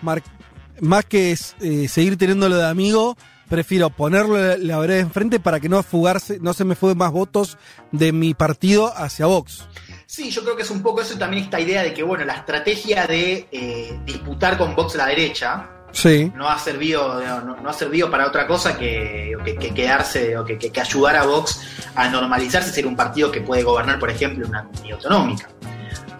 más 0.80 1.04
que 1.04 1.36
eh, 1.60 1.88
seguir 1.88 2.16
teniéndolo 2.18 2.56
de 2.56 2.66
amigo, 2.66 3.16
prefiero 3.48 3.90
ponerlo 3.90 4.56
la, 4.56 4.78
vereda 4.78 5.00
enfrente 5.00 5.38
para 5.38 5.60
que 5.60 5.68
no 5.68 5.82
fugarse, 5.82 6.38
no 6.40 6.52
se 6.54 6.64
me 6.64 6.74
fuguen 6.74 6.98
más 6.98 7.12
votos 7.12 7.56
de 7.92 8.12
mi 8.12 8.34
partido 8.34 8.92
hacia 8.96 9.26
Vox. 9.26 9.66
Sí, 10.06 10.30
yo 10.30 10.42
creo 10.42 10.56
que 10.56 10.62
es 10.62 10.70
un 10.70 10.82
poco 10.82 11.02
eso 11.02 11.14
y 11.14 11.18
también 11.18 11.44
esta 11.44 11.60
idea 11.60 11.82
de 11.82 11.92
que, 11.94 12.02
bueno, 12.02 12.24
la 12.24 12.34
estrategia 12.34 13.06
de 13.06 13.48
eh, 13.52 13.98
disputar 14.04 14.56
con 14.58 14.74
Vox 14.74 14.94
la 14.96 15.06
derecha 15.06 15.70
Sí. 15.92 16.32
no 16.34 16.48
ha 16.48 16.58
servido 16.58 17.20
no, 17.44 17.54
no 17.60 17.70
ha 17.70 17.72
servido 17.72 18.10
para 18.10 18.26
otra 18.26 18.48
cosa 18.48 18.76
que, 18.76 19.32
que- 19.44 19.54
que 19.54 19.72
quedarse 19.72 20.36
o 20.36 20.44
que, 20.44 20.58
que- 20.58 20.80
ayudar 20.80 21.14
a 21.14 21.24
Vox 21.24 21.60
a 21.94 22.08
normalizarse 22.08 22.72
ser 22.72 22.84
un 22.88 22.96
partido 22.96 23.30
que 23.30 23.42
puede 23.42 23.62
gobernar 23.62 24.00
por 24.00 24.10
ejemplo 24.10 24.44
una 24.48 24.64
comunidad 24.64 24.96
autonómica 24.96 25.48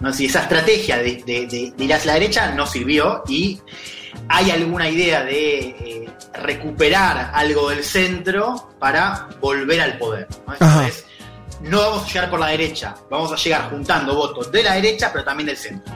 no 0.05 0.13
si 0.13 0.27
esa 0.27 0.43
estrategia 0.43 0.99
de, 0.99 1.23
de- 1.27 1.47
de- 1.47 1.73
de 1.77 1.85
ir 1.85 1.93
hacia 1.95 2.09
la 2.13 2.21
derecha 2.21 2.51
no 2.53 2.67
sirvió 2.67 3.23
y 3.29 3.61
hay 4.29 4.51
alguna 4.53 4.89
idea 4.89 5.25
de 5.25 5.59
eh, 5.59 6.09
recuperar 6.35 7.31
algo 7.35 7.71
del 7.71 7.83
centro 7.83 8.71
para 8.79 9.29
volver 9.41 9.81
al 9.81 9.99
poder 9.99 10.29
¿no? 10.47 10.53
Esto 10.53 10.65
Ajá. 10.65 10.87
es, 10.89 11.05
no 11.63 11.79
vamos 11.81 12.05
a 12.05 12.07
llegar 12.07 12.31
por 12.31 12.39
la 12.41 12.47
derecha 12.49 12.95
vamos 13.11 13.33
a 13.33 13.37
llegar 13.37 13.71
juntando 13.71 14.15
votos 14.15 14.53
de 14.53 14.63
la 14.63 14.75
derecha 14.75 15.11
pero 15.13 15.25
también 15.25 15.47
del 15.47 15.57
centro 15.57 15.93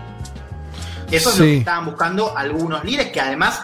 eso 1.10 1.30
es 1.30 1.38
lo 1.38 1.44
que 1.44 1.58
estaban 1.58 1.86
buscando 1.86 2.36
algunos 2.36 2.84
líderes 2.84 3.12
que 3.12 3.20
además 3.20 3.62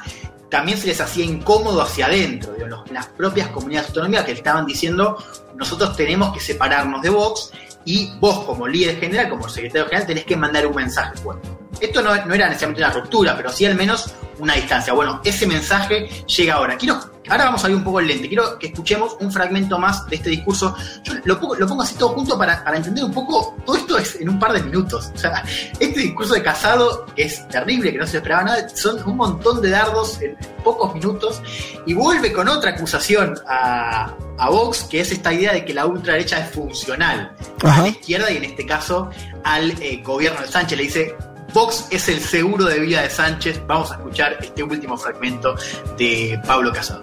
también 0.50 0.78
se 0.78 0.86
les 0.86 1.00
hacía 1.00 1.24
incómodo 1.24 1.82
hacia 1.82 2.06
adentro, 2.06 2.52
digo, 2.52 2.68
los- 2.68 2.90
las 2.90 3.06
propias 3.06 3.48
comunidades 3.48 3.88
autonómicas 3.88 4.24
que 4.24 4.32
estaban 4.32 4.64
diciendo 4.66 5.18
nosotros 5.56 5.96
tenemos 5.96 6.32
que 6.32 6.40
separarnos 6.40 7.02
de 7.02 7.10
Vox 7.10 7.50
y 7.84 8.12
vos 8.18 8.44
como 8.44 8.66
líder 8.66 8.98
general, 8.98 9.28
como 9.28 9.48
secretario 9.48 9.86
general, 9.86 10.06
tenés 10.06 10.24
que 10.24 10.36
mandar 10.36 10.66
un 10.66 10.74
mensaje 10.74 11.16
fuerte. 11.16 11.48
Esto 11.80 12.02
no, 12.02 12.14
no 12.26 12.34
era 12.34 12.48
necesariamente 12.48 12.82
una 12.82 12.92
ruptura, 12.92 13.36
pero 13.36 13.50
sí 13.50 13.66
al 13.66 13.74
menos 13.74 14.14
una 14.38 14.54
distancia. 14.54 14.92
Bueno, 14.92 15.20
ese 15.24 15.46
mensaje 15.46 16.08
llega 16.26 16.54
ahora. 16.54 16.76
Quiero, 16.76 16.98
ahora 17.28 17.44
vamos 17.44 17.64
a 17.64 17.70
ir 17.70 17.76
un 17.76 17.84
poco 17.84 18.00
el 18.00 18.06
lente. 18.06 18.28
Quiero 18.28 18.58
que 18.58 18.68
escuchemos 18.68 19.16
un 19.20 19.30
fragmento 19.30 19.78
más 19.78 20.06
de 20.06 20.16
este 20.16 20.30
discurso. 20.30 20.74
Yo 21.02 21.14
lo 21.24 21.40
pongo, 21.40 21.82
así 21.82 21.94
todo 21.96 22.10
junto 22.10 22.38
para, 22.38 22.62
para 22.64 22.76
entender 22.76 23.04
un 23.04 23.12
poco. 23.12 23.56
Todo 23.64 23.76
esto 23.76 23.98
es 23.98 24.20
en 24.20 24.28
un 24.28 24.38
par 24.38 24.52
de 24.52 24.62
minutos. 24.62 25.10
O 25.14 25.18
sea, 25.18 25.44
este 25.78 26.00
discurso 26.00 26.34
de 26.34 26.42
Casado, 26.42 27.06
es 27.16 27.46
terrible, 27.48 27.92
que 27.92 27.98
no 27.98 28.06
se 28.06 28.18
esperaba 28.18 28.44
nada, 28.44 28.68
son 28.68 29.02
un 29.08 29.16
montón 29.16 29.60
de 29.60 29.70
dardos 29.70 30.20
en 30.20 30.36
pocos 30.62 30.94
minutos. 30.94 31.42
Y 31.86 31.94
vuelve 31.94 32.32
con 32.32 32.48
otra 32.48 32.70
acusación 32.70 33.34
a, 33.46 34.14
a 34.38 34.50
Vox, 34.50 34.84
que 34.84 35.00
es 35.00 35.12
esta 35.12 35.32
idea 35.32 35.52
de 35.52 35.64
que 35.64 35.74
la 35.74 35.86
ultraderecha 35.86 36.40
es 36.40 36.50
funcional 36.50 37.34
a 37.62 37.82
la 37.82 37.88
izquierda 37.88 38.30
y 38.30 38.38
en 38.38 38.44
este 38.44 38.66
caso 38.66 39.10
al 39.44 39.70
eh, 39.82 40.00
gobierno 40.02 40.40
de 40.40 40.48
Sánchez. 40.48 40.78
Le 40.78 40.84
dice, 40.84 41.16
Vox 41.52 41.86
es 41.90 42.08
el 42.08 42.20
seguro 42.20 42.64
de 42.64 42.80
vida 42.80 43.02
de 43.02 43.10
Sánchez. 43.10 43.62
Vamos 43.66 43.92
a 43.92 43.94
escuchar 43.94 44.36
este 44.40 44.62
último 44.62 44.96
fragmento 44.96 45.54
de 45.96 46.40
Pablo 46.46 46.72
Casado. 46.72 47.02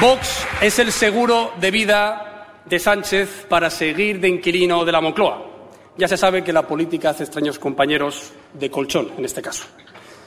Vox 0.00 0.44
es 0.60 0.78
el 0.78 0.92
seguro 0.92 1.52
de 1.60 1.70
vida 1.70 2.52
de 2.64 2.78
Sánchez 2.78 3.46
para 3.48 3.70
seguir 3.70 4.20
de 4.20 4.28
inquilino 4.28 4.84
de 4.84 4.92
la 4.92 5.00
Moncloa. 5.00 5.46
Ya 5.96 6.08
se 6.08 6.16
sabe 6.16 6.44
que 6.44 6.52
la 6.52 6.66
política 6.66 7.10
hace 7.10 7.24
extraños 7.24 7.58
compañeros 7.58 8.32
de 8.52 8.70
colchón, 8.70 9.12
en 9.16 9.24
este 9.24 9.40
caso. 9.40 9.64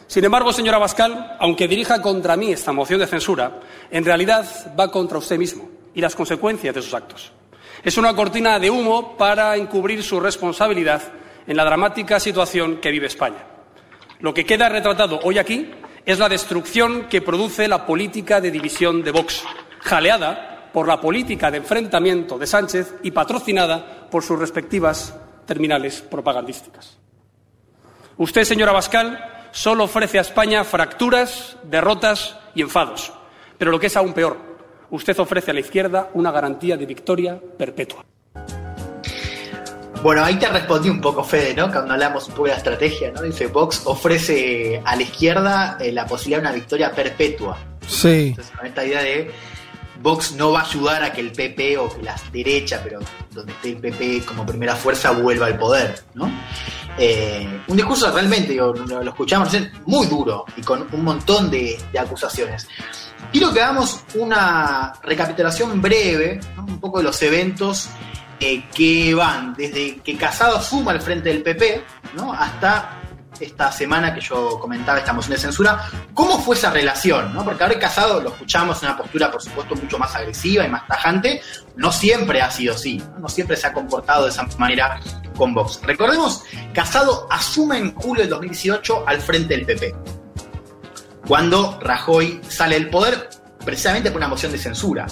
Sin 0.08 0.25
embargo, 0.25 0.51
señora 0.51 0.79
Bascal, 0.79 1.38
aunque 1.39 1.67
dirija 1.67 2.01
contra 2.01 2.36
mí 2.36 2.51
esta 2.51 2.72
moción 2.72 3.00
de 3.00 3.05
censura, 3.05 3.60
en 3.91 4.03
realidad 4.03 4.74
va 4.79 4.89
contra 4.89 5.19
usted 5.19 5.38
mismo 5.38 5.79
y 5.93 6.01
las 6.01 6.15
consecuencias 6.15 6.75
de 6.75 6.81
sus 6.81 6.93
actos. 6.93 7.31
Es 7.84 7.98
una 7.98 8.15
cortina 8.15 8.60
de 8.60 8.69
humo 8.69 9.17
para 9.17 9.55
encubrir 9.55 10.03
su 10.03 10.19
responsabilidad 10.19 11.01
en 11.48 11.58
la 11.58 11.65
dramática 11.65 12.19
situación 12.19 12.77
que 12.77 12.91
vive 12.91 13.08
España. 13.08 13.46
Lo 14.19 14.34
que 14.34 14.46
queda 14.46 14.69
retratado 14.69 15.19
hoy 15.24 15.38
aquí 15.38 15.72
es 16.05 16.19
la 16.19 16.27
destrucción 16.27 17.08
que 17.08 17.22
produce 17.22 17.67
la 17.67 17.86
política 17.86 18.41
de 18.41 18.51
división 18.51 19.03
de 19.03 19.12
Vox, 19.12 19.43
jaleada 19.79 20.69
por 20.74 20.88
la 20.88 21.00
política 21.00 21.50
de 21.50 21.58
enfrentamiento 21.58 22.38
de 22.38 22.48
Sánchez 22.48 22.96
y 23.03 23.12
patrocinada 23.12 24.10
por 24.10 24.24
sus 24.24 24.38
respectivas 24.38 25.15
terminales 25.46 26.01
propagandísticas. 26.01 26.98
Usted, 28.17 28.43
señora 28.43 28.74
Bascal, 28.74 29.48
solo 29.51 29.86
ofrece 29.86 30.17
a 30.17 30.22
España 30.22 30.63
fracturas, 30.63 31.58
derrotas 31.63 32.38
y 32.53 32.62
enfados. 32.62 33.13
Pero 33.58 33.72
lo 33.72 33.79
que 33.79 33.88
es 33.88 33.98
aún 33.98 34.13
peor, 34.13 34.49
usted 34.91 35.17
ofrece 35.19 35.51
a 35.51 35.53
la 35.53 35.60
izquierda 35.60 36.10
una 36.13 36.31
garantía 36.31 36.77
de 36.77 36.86
victoria 36.86 37.39
perpetua. 37.58 38.05
Bueno, 40.01 40.24
ahí 40.24 40.36
te 40.36 40.48
respondí 40.48 40.89
un 40.89 41.01
poco, 41.01 41.24
Fede, 41.25 41.53
¿no? 41.53 41.69
Cuando 41.69 41.93
hablamos 41.93 42.27
un 42.29 42.34
poco 42.34 42.46
de 42.46 42.51
la 42.51 42.58
estrategia, 42.58 43.12
¿no? 43.12 43.22
Dice, 43.22 43.48
Vox 43.48 43.81
ofrece 43.84 44.81
a 44.86 44.96
la 44.96 45.01
izquierda 45.01 45.77
eh, 45.79 45.91
la 45.91 46.05
posibilidad 46.05 46.41
de 46.41 46.48
una 46.48 46.55
victoria 46.55 46.91
perpetua. 46.91 47.58
Sí. 47.86 48.29
Entonces, 48.29 48.55
con 48.55 48.65
esta 48.65 48.86
idea 48.86 49.01
de 49.01 49.31
Vox 50.01 50.31
no 50.34 50.53
va 50.53 50.62
a 50.62 50.63
ayudar 50.63 51.03
a 51.03 51.12
que 51.12 51.19
el 51.19 51.34
PP 51.34 51.77
o 51.77 51.89
que 51.93 52.01
la 52.01 52.15
derecha, 52.31 52.79
pero 52.81 53.00
donde 53.31 53.51
esté 53.51 53.72
el 53.72 53.77
PP 53.77 54.24
como 54.25 54.46
primera 54.46 54.75
fuerza, 54.75 55.12
vuelva 55.12 55.48
al 55.48 55.58
poder, 55.58 56.01
¿no? 56.13 56.31
Eh, 57.01 57.62
un 57.68 57.77
discurso 57.77 58.12
realmente, 58.12 58.53
lo, 58.56 58.74
lo 58.74 59.10
escuchamos 59.10 59.56
muy 59.86 60.06
duro 60.08 60.44
y 60.58 60.62
con 60.62 60.86
un 60.91 61.03
montón 61.03 61.50
de, 61.50 61.79
acusaciones. 61.98 62.68
Quiero 63.32 63.53
que 63.53 63.62
hagamos 63.62 64.01
una 64.15 64.94
recapitulación 65.01 65.82
breve, 65.82 66.41
un 66.58 66.79
poco 66.79 66.98
de 66.98 67.06
los 67.06 67.22
eventos 67.22 67.89
eh, 68.39 68.65
que 68.74 69.13
van 69.15 69.53
desde 69.53 69.98
que 69.98 70.18
Casado 70.18 70.62
suma 70.62 70.91
al 70.91 71.01
frente 71.01 71.29
del 71.29 71.41
PP, 71.41 71.84
¿no? 72.15 72.34
hasta 72.34 72.99
esta 73.39 73.72
semana 73.72 74.13
que 74.13 74.22
yo 74.22 74.60
comentaba 74.60 75.00
esta 75.00 75.13
moción 75.13 75.34
de 75.34 75.39
censura, 75.39 75.89
¿cómo 76.13 76.39
fue 76.39 76.55
esa 76.55 76.72
relación? 76.72 77.34
¿no? 77.34 77.43
Porque 77.43 77.63
ahora 77.63 77.79
Casado 77.79 78.22
lo 78.22 78.29
escuchamos 78.29 78.81
en 78.84 78.89
una 78.89 78.98
postura, 78.98 79.31
por 79.31 79.41
supuesto, 79.41 79.75
mucho 79.75 79.98
más 79.98 80.15
agresiva 80.15 80.65
y 80.65 80.69
más 80.69 80.88
tajante, 80.88 81.41
no 81.75 81.91
siempre 81.91 82.41
ha 82.41 82.51
sido 82.51 82.74
así, 82.74 82.98
no, 82.98 83.19
no 83.19 83.29
siempre 83.29 83.55
se 83.55 83.67
ha 83.67 83.74
comportado 83.74 84.25
de 84.25 84.31
esa 84.31 84.46
manera 84.58 85.00
con 85.36 85.53
Vox. 85.53 85.79
Recordemos, 85.84 86.43
Casado 86.74 87.27
asume 87.29 87.77
en 87.77 87.96
julio 87.96 88.24
del 88.24 88.29
2018 88.31 89.03
al 89.08 89.22
frente 89.22 89.55
del 89.55 89.65
PP, 89.65 89.96
cuando 91.27 91.79
Rajoy 91.81 92.41
sale 92.48 92.75
del 92.75 92.89
poder 92.89 93.29
precisamente 93.70 94.10
por 94.10 94.18
una 94.18 94.28
moción 94.28 94.52
de 94.52 94.58
censura. 94.58 95.06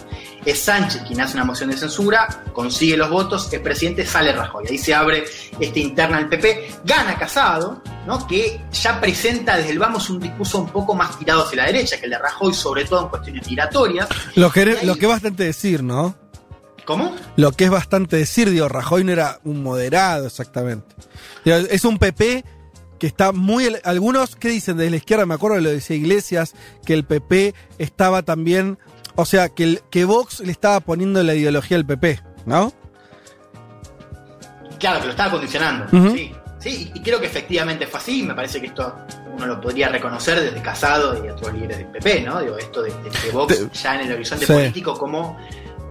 Es 0.43 0.59
Sánchez 0.59 1.03
quien 1.07 1.21
hace 1.21 1.35
una 1.35 1.45
moción 1.45 1.69
de 1.69 1.77
censura, 1.77 2.43
consigue 2.53 2.97
los 2.97 3.09
votos, 3.09 3.51
el 3.53 3.61
presidente 3.61 4.05
sale 4.05 4.31
Rajoy. 4.33 4.65
Ahí 4.69 4.77
se 4.77 4.93
abre 4.95 5.23
este 5.59 5.79
interna 5.79 6.17
del 6.17 6.27
PP, 6.27 6.75
gana 6.83 7.17
Casado, 7.17 7.81
¿no? 8.07 8.25
que 8.27 8.59
ya 8.71 8.99
presenta 8.99 9.57
desde 9.57 9.71
el 9.71 9.79
vamos 9.79 10.09
un 10.09 10.19
discurso 10.19 10.57
un 10.59 10.69
poco 10.69 10.95
más 10.95 11.17
tirado 11.19 11.43
hacia 11.43 11.57
la 11.57 11.65
derecha 11.67 11.97
que 11.99 12.05
el 12.05 12.11
de 12.11 12.17
Rajoy, 12.17 12.53
sobre 12.53 12.85
todo 12.85 13.03
en 13.03 13.07
cuestiones 13.09 13.47
migratorias. 13.47 14.07
Lo 14.35 14.51
que, 14.51 14.65
ahí- 14.65 14.85
lo 14.85 14.95
que 14.95 15.01
es 15.05 15.09
bastante 15.11 15.43
decir, 15.43 15.83
¿no? 15.83 16.15
¿Cómo? 16.85 17.13
Lo 17.35 17.51
que 17.51 17.65
es 17.65 17.69
bastante 17.69 18.15
decir, 18.15 18.49
digo, 18.49 18.67
Rajoy 18.69 19.03
no 19.03 19.11
era 19.11 19.39
un 19.43 19.61
moderado 19.61 20.25
exactamente. 20.25 20.95
Es 21.45 21.83
un 21.85 21.97
PP 21.99 22.43
que 22.97 23.07
está 23.07 23.31
muy... 23.31 23.75
Algunos, 23.83 24.35
¿qué 24.35 24.49
dicen 24.49 24.77
desde 24.77 24.91
la 24.91 24.97
izquierda? 24.97 25.25
Me 25.25 25.33
acuerdo 25.35 25.55
de 25.57 25.61
lo 25.63 25.69
decía 25.69 25.95
Iglesias, 25.95 26.53
que 26.85 26.93
el 26.93 27.03
PP 27.03 27.53
estaba 27.77 28.23
también... 28.23 28.77
O 29.15 29.25
sea, 29.25 29.49
que, 29.49 29.63
el, 29.63 29.81
que 29.89 30.05
Vox 30.05 30.41
le 30.41 30.51
estaba 30.51 30.79
poniendo 30.79 31.21
la 31.23 31.33
ideología 31.33 31.75
al 31.77 31.85
PP, 31.85 32.21
¿no? 32.45 32.71
Claro, 34.79 34.99
que 34.99 35.05
lo 35.05 35.11
estaba 35.11 35.31
condicionando. 35.31 35.87
Sí, 36.15 36.31
sí, 36.59 36.91
y 36.93 37.01
creo 37.01 37.19
que 37.19 37.25
efectivamente 37.25 37.87
fue 37.87 37.99
así. 37.99 38.21
Me 38.23 38.35
parece 38.35 38.61
que 38.61 38.67
esto 38.67 38.95
uno 39.35 39.47
lo 39.47 39.59
podría 39.59 39.89
reconocer 39.89 40.39
desde 40.39 40.61
Casado 40.61 41.23
y 41.25 41.29
otros 41.29 41.51
líderes 41.53 41.77
del 41.79 41.87
PP, 41.87 42.21
¿no? 42.21 42.39
Digo, 42.41 42.57
esto 42.57 42.83
de, 42.83 42.91
de 42.91 43.09
que 43.09 43.31
Vox 43.31 43.71
ya 43.81 43.95
en 43.95 44.07
el 44.07 44.13
horizonte 44.13 44.45
Sí. 44.45 44.53
político, 44.53 44.97
cómo 44.97 45.35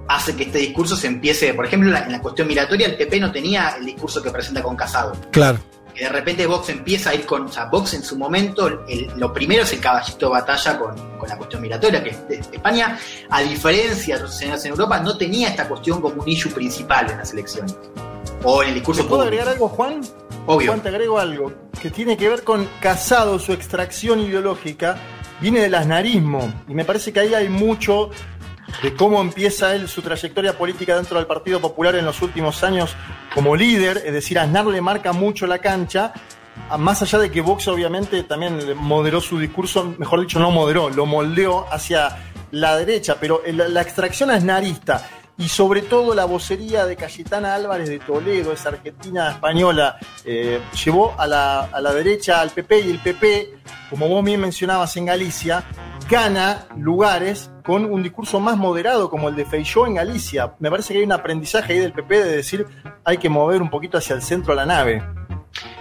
hace 0.08 0.36
que 0.36 0.44
este 0.44 0.58
discurso 0.58 0.94
se 0.94 1.08
empiece. 1.08 1.52
Por 1.54 1.66
ejemplo, 1.66 1.88
en 1.88 1.94
la, 1.94 2.04
en 2.04 2.12
la 2.12 2.20
cuestión 2.20 2.46
migratoria, 2.46 2.86
el 2.86 2.96
PP 2.96 3.18
no 3.18 3.32
tenía 3.32 3.70
el 3.76 3.86
discurso 3.86 4.22
que 4.22 4.30
presenta 4.30 4.62
con 4.62 4.76
Casado. 4.76 5.14
Claro. 5.32 5.58
Que 5.96 6.04
de 6.04 6.10
repente 6.10 6.46
Vox 6.46 6.68
empieza 6.68 7.10
a 7.10 7.14
ir 7.14 7.24
con. 7.24 7.46
O 7.46 7.48
sea, 7.52 7.64
Vox 7.66 7.94
en 7.94 8.02
su 8.02 8.16
momento, 8.18 8.66
el- 8.86 9.10
lo 9.16 9.32
primero 9.32 9.62
es 9.62 9.72
el 9.72 9.80
caballito 9.80 10.26
de 10.26 10.32
batalla 10.32 10.78
con, 10.78 10.94
con 11.18 11.28
la 11.28 11.36
cuestión 11.38 11.62
migratoria, 11.62 12.02
que 12.04 12.10
España, 12.52 12.98
a 13.30 13.40
diferencia 13.40 14.16
de 14.16 14.20
otros 14.22 14.34
escenarios 14.36 14.64
en 14.66 14.70
Europa, 14.72 15.00
no 15.00 15.16
tenía 15.16 15.48
esta 15.48 15.66
cuestión 15.66 16.00
como 16.02 16.22
un 16.22 16.28
issue 16.28 16.50
principal 16.52 17.10
en 17.10 17.18
las 17.18 17.32
elecciones. 17.32 17.74
O 18.44 18.62
en 18.62 18.68
el 18.68 18.74
¿Te 18.74 18.80
discurso 18.80 19.08
puedo 19.08 19.22
público. 19.22 19.40
agregar 19.42 19.48
algo, 19.54 19.68
Juan? 19.68 20.00
Obvio. 20.46 20.68
Juan, 20.72 20.80
te 20.82 20.88
agrego 20.90 21.18
algo 21.18 21.52
que 21.80 21.90
tiene 21.90 22.16
que 22.16 22.28
ver 22.28 22.44
con 22.44 22.68
Casado, 22.80 23.38
su 23.38 23.52
extracción 23.52 24.20
ideológica, 24.20 24.98
viene 25.40 25.60
del 25.60 25.74
asnarismo. 25.74 26.52
Y 26.68 26.74
me 26.74 26.84
parece 26.84 27.12
que 27.12 27.20
ahí 27.20 27.34
hay 27.34 27.48
mucho 27.48 28.10
de 28.83 28.95
cómo 28.95 29.21
empieza 29.21 29.75
él 29.75 29.88
su 29.88 30.02
trayectoria 30.02 30.56
política 30.56 30.97
dentro 30.97 31.18
del 31.18 31.26
Partido 31.26 31.61
Popular 31.61 31.95
en 31.95 32.04
los 32.04 32.23
últimos 32.23 32.62
años 32.62 32.95
como 33.35 33.56
líder. 33.56 34.02
Es 34.04 34.12
decir, 34.12 34.38
Aznar 34.38 34.66
le 34.66 34.80
marca 34.80 35.12
mucho 35.12 35.47
la 35.47 35.59
cancha. 35.59 36.12
Más 36.78 37.02
allá 37.02 37.18
de 37.18 37.30
que 37.30 37.40
Vox 37.40 37.68
obviamente 37.68 38.23
también 38.23 38.59
moderó 38.76 39.21
su 39.21 39.38
discurso, 39.38 39.95
mejor 39.99 40.21
dicho, 40.21 40.38
no 40.38 40.50
moderó, 40.50 40.88
lo 40.90 41.04
moldeó 41.06 41.66
hacia 41.71 42.16
la 42.50 42.76
derecha, 42.76 43.16
pero 43.21 43.42
la 43.47 43.83
extracción 43.83 44.30
aznarista 44.30 45.06
y 45.38 45.49
sobre 45.49 45.83
todo 45.83 46.14
la 46.14 46.25
vocería 46.25 46.87
de 46.87 46.97
Cayetana 46.97 47.54
Álvarez 47.54 47.88
de 47.88 47.99
Toledo, 47.99 48.52
esa 48.52 48.71
argentina 48.71 49.30
española, 49.33 49.99
eh, 50.25 50.61
llevó 50.85 51.14
a 51.18 51.26
la, 51.26 51.61
a 51.64 51.80
la 51.80 51.92
derecha 51.92 52.40
al 52.40 52.50
PP 52.50 52.80
y 52.80 52.90
el 52.90 52.99
PP, 53.00 53.54
como 53.90 54.09
vos 54.09 54.25
bien 54.25 54.40
mencionabas 54.40 54.97
en 54.97 55.06
Galicia, 55.06 55.62
gana 56.08 56.66
lugares 56.76 57.50
con 57.64 57.84
un 57.84 58.02
discurso 58.02 58.38
más 58.38 58.56
moderado 58.56 59.10
como 59.10 59.28
el 59.28 59.36
de 59.36 59.44
Feijóo 59.44 59.86
en 59.86 59.94
Galicia. 59.94 60.54
Me 60.60 60.70
parece 60.70 60.92
que 60.92 61.00
hay 61.00 61.04
un 61.04 61.12
aprendizaje 61.12 61.72
ahí 61.72 61.78
del 61.80 61.92
PP 61.92 62.25
de 62.25 62.36
decir 62.36 62.66
hay 63.04 63.18
que 63.18 63.28
mover 63.28 63.60
un 63.60 63.70
poquito 63.70 63.98
hacia 63.98 64.14
el 64.14 64.22
centro 64.22 64.54
la 64.54 64.66
nave. 64.66 65.02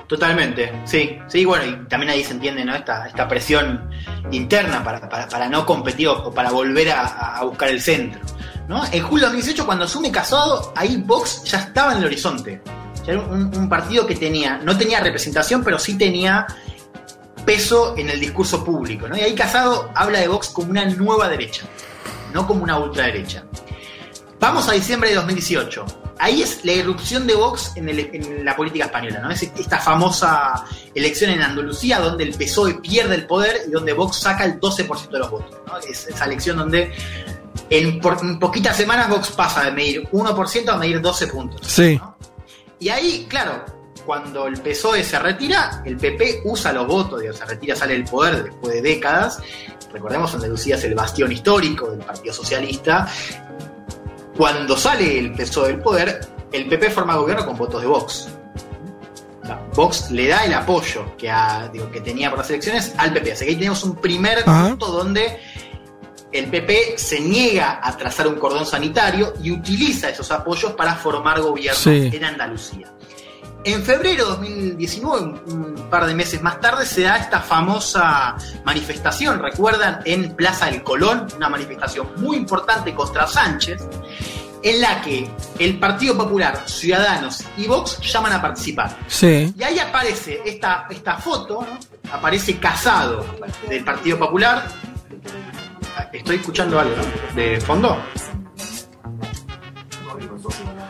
Totalmente, 0.08 0.72
sí, 0.86 1.18
sí, 1.28 1.46
bueno, 1.46 1.66
y 1.66 1.88
también 1.88 2.12
ahí 2.12 2.24
se 2.24 2.34
entiende 2.34 2.64
¿no? 2.64 2.76
esta, 2.76 3.08
esta 3.08 3.28
presión 3.28 3.90
interna 4.32 4.84
para, 4.84 5.10
para, 5.10 5.28
para 5.28 5.50
no 5.50 5.66
competir 5.66 6.08
o 6.08 6.32
para 6.32 6.52
volver 6.52 6.92
a, 6.92 7.42
buscar 7.44 7.70
el 7.70 7.82
centro. 7.82 8.22
¿no? 8.68 8.84
En 8.86 9.02
julio 9.04 9.26
de 9.26 9.34
2018, 9.34 9.66
cuando 9.66 9.86
asume 9.86 10.12
Casado, 10.12 10.74
ahí 10.76 10.98
Vox 10.98 11.44
ya 11.46 11.60
estaba 11.60 11.94
en 11.94 12.00
el 12.00 12.06
horizonte. 12.06 12.62
Era 13.06 13.20
un, 13.20 13.56
un 13.56 13.70
partido 13.70 14.06
que 14.06 14.16
tenía, 14.16 14.60
no 14.64 14.78
tenía 14.78 15.00
representación, 15.00 15.64
pero 15.64 15.78
sí 15.80 15.98
tenía 15.98 16.46
peso 17.46 17.94
en 17.98 18.10
el 18.10 18.20
discurso 18.20 18.64
público. 18.64 19.08
¿no? 19.08 19.16
Y 19.18 19.22
ahí 19.22 19.36
Casado 19.36 19.90
habla 19.96 20.20
de 20.20 20.28
Vox 20.28 20.50
como 20.50 20.72
una 20.72 20.86
nueva 20.86 21.30
derecha, 21.30 21.66
no 22.34 22.46
como 22.48 22.64
una 22.64 22.78
ultraderecha. 22.80 23.46
Vamos 24.40 24.68
a 24.68 24.74
diciembre 24.74 25.10
de 25.10 25.16
2018. 25.16 25.86
Ahí 26.18 26.42
es 26.42 26.64
la 26.64 26.72
irrupción 26.74 27.28
de 27.28 27.36
Vox 27.36 27.74
en, 27.76 27.90
el- 27.90 28.10
en 28.14 28.46
la 28.46 28.56
política 28.56 28.86
española, 28.86 29.20
¿no? 29.20 29.30
Es 29.32 29.44
esta 29.44 29.80
famosa 29.80 30.64
elección 30.94 31.32
en 31.32 31.42
Andalucía 31.42 32.00
donde 32.00 32.24
el 32.24 32.34
PSOE 32.36 32.76
pierde 32.76 33.16
el 33.16 33.28
poder 33.28 33.62
y 33.68 33.72
donde 33.72 33.92
Vox 33.94 34.18
saca 34.18 34.46
el 34.46 34.60
12% 34.60 35.10
de 35.10 35.20
los 35.20 35.30
votos, 35.30 35.58
¿no? 35.68 35.78
Es 35.78 36.08
esa 36.08 36.26
elección 36.26 36.58
donde 36.58 36.94
en, 37.70 38.00
por- 38.00 38.18
en 38.22 38.40
poquitas 38.40 38.78
semanas 38.78 39.10
Vox 39.10 39.30
pasa 39.32 39.64
de 39.66 39.72
medir 39.72 40.08
1% 40.12 40.70
a 40.70 40.78
medir 40.78 41.02
12 41.02 41.28
puntos. 41.28 41.62
Sí. 41.68 41.98
¿no? 41.98 42.16
Y 42.80 42.90
ahí, 42.90 43.26
claro, 43.30 43.66
cuando 44.06 44.48
el 44.48 44.60
PSOE 44.62 45.04
se 45.04 45.18
retira, 45.20 45.82
el 45.86 45.98
PP 45.98 46.42
usa 46.46 46.72
los 46.72 46.86
votos, 46.88 47.22
digo, 47.22 47.34
se 47.34 47.46
retira, 47.46 47.76
sale 47.76 47.94
del 47.94 48.04
poder 48.06 48.44
después 48.44 48.74
de 48.76 48.82
décadas. 48.82 49.40
Recordemos, 49.92 50.34
Andalucía 50.36 50.76
es 50.76 50.84
el 50.84 50.94
bastión 50.96 51.32
histórico 51.32 51.90
del 51.92 52.00
Partido 52.00 52.34
Socialista. 52.34 53.08
Cuando 54.38 54.76
sale 54.78 55.18
el 55.18 55.32
PSOE 55.34 55.68
del 55.70 55.80
poder, 55.80 56.28
el 56.52 56.68
PP 56.68 56.90
forma 56.92 57.16
gobierno 57.16 57.46
con 57.46 57.58
votos 57.58 57.82
de 57.82 57.88
Vox. 57.88 58.28
Vox 59.76 60.10
le 60.12 60.28
da 60.28 60.44
el 60.46 60.54
apoyo 60.54 61.16
que, 61.18 61.30
ha- 61.30 61.70
digo, 61.72 61.90
que 61.92 62.02
tenía 62.02 62.30
por 62.30 62.40
las 62.40 62.50
elecciones 62.50 62.94
al 62.98 63.14
PP. 63.14 63.34
Así 63.34 63.46
que 63.46 63.52
ahí 63.52 63.58
tenemos 63.58 63.84
un 63.84 63.96
primer 63.96 64.40
Ajá. 64.40 64.70
punto 64.70 64.88
donde 64.88 65.40
el 66.32 66.48
PP 66.48 66.96
se 66.98 67.20
niega 67.20 67.80
a 67.82 67.96
trazar 67.96 68.28
un 68.28 68.36
cordón 68.36 68.66
sanitario 68.66 69.34
y 69.42 69.52
utiliza 69.52 70.10
esos 70.10 70.32
apoyos 70.32 70.74
para 70.74 70.96
formar 70.96 71.42
gobierno 71.42 71.80
Sí. 71.80 72.10
en 72.12 72.26
Andalucía. 72.26 72.92
En 73.66 73.82
febrero 73.82 74.26
de 74.26 74.30
2019, 74.30 75.42
un 75.48 75.88
par 75.90 76.06
de 76.06 76.14
meses 76.14 76.40
más 76.44 76.62
tarde, 76.62 76.86
se 76.86 77.02
da 77.02 77.18
esta 77.18 77.40
famosa 77.40 78.36
manifestación, 78.64 79.42
recuerdan, 79.42 80.02
en 80.06 80.36
Plaza 80.36 80.68
del 80.68 80.84
Colón, 80.84 81.26
una 81.36 81.50
manifestación 81.50 82.08
muy 82.18 82.38
importante 82.38 82.94
contra 82.94 83.26
Sánchez, 83.26 83.82
en 84.62 84.82
la 84.82 85.02
que 85.02 85.28
el 85.58 85.80
Partido 85.80 86.16
Popular, 86.16 86.62
Ciudadanos 86.68 87.44
y 87.58 87.66
Vox 87.66 88.00
llaman 88.02 88.34
a 88.34 88.42
participar. 88.42 88.98
Sí. 89.08 89.52
Y 89.58 89.64
ahí 89.64 89.80
aparece 89.80 90.42
esta, 90.46 90.86
esta 90.92 91.18
foto, 91.18 91.66
¿no? 91.68 91.80
aparece 92.12 92.58
Casado 92.60 93.26
del 93.68 93.84
Partido 93.84 94.20
Popular. 94.20 94.68
Estoy 96.14 96.36
escuchando 96.36 96.80
algo, 96.80 96.96
¿no? 96.98 97.36
De 97.36 97.60
fondo. 97.62 97.98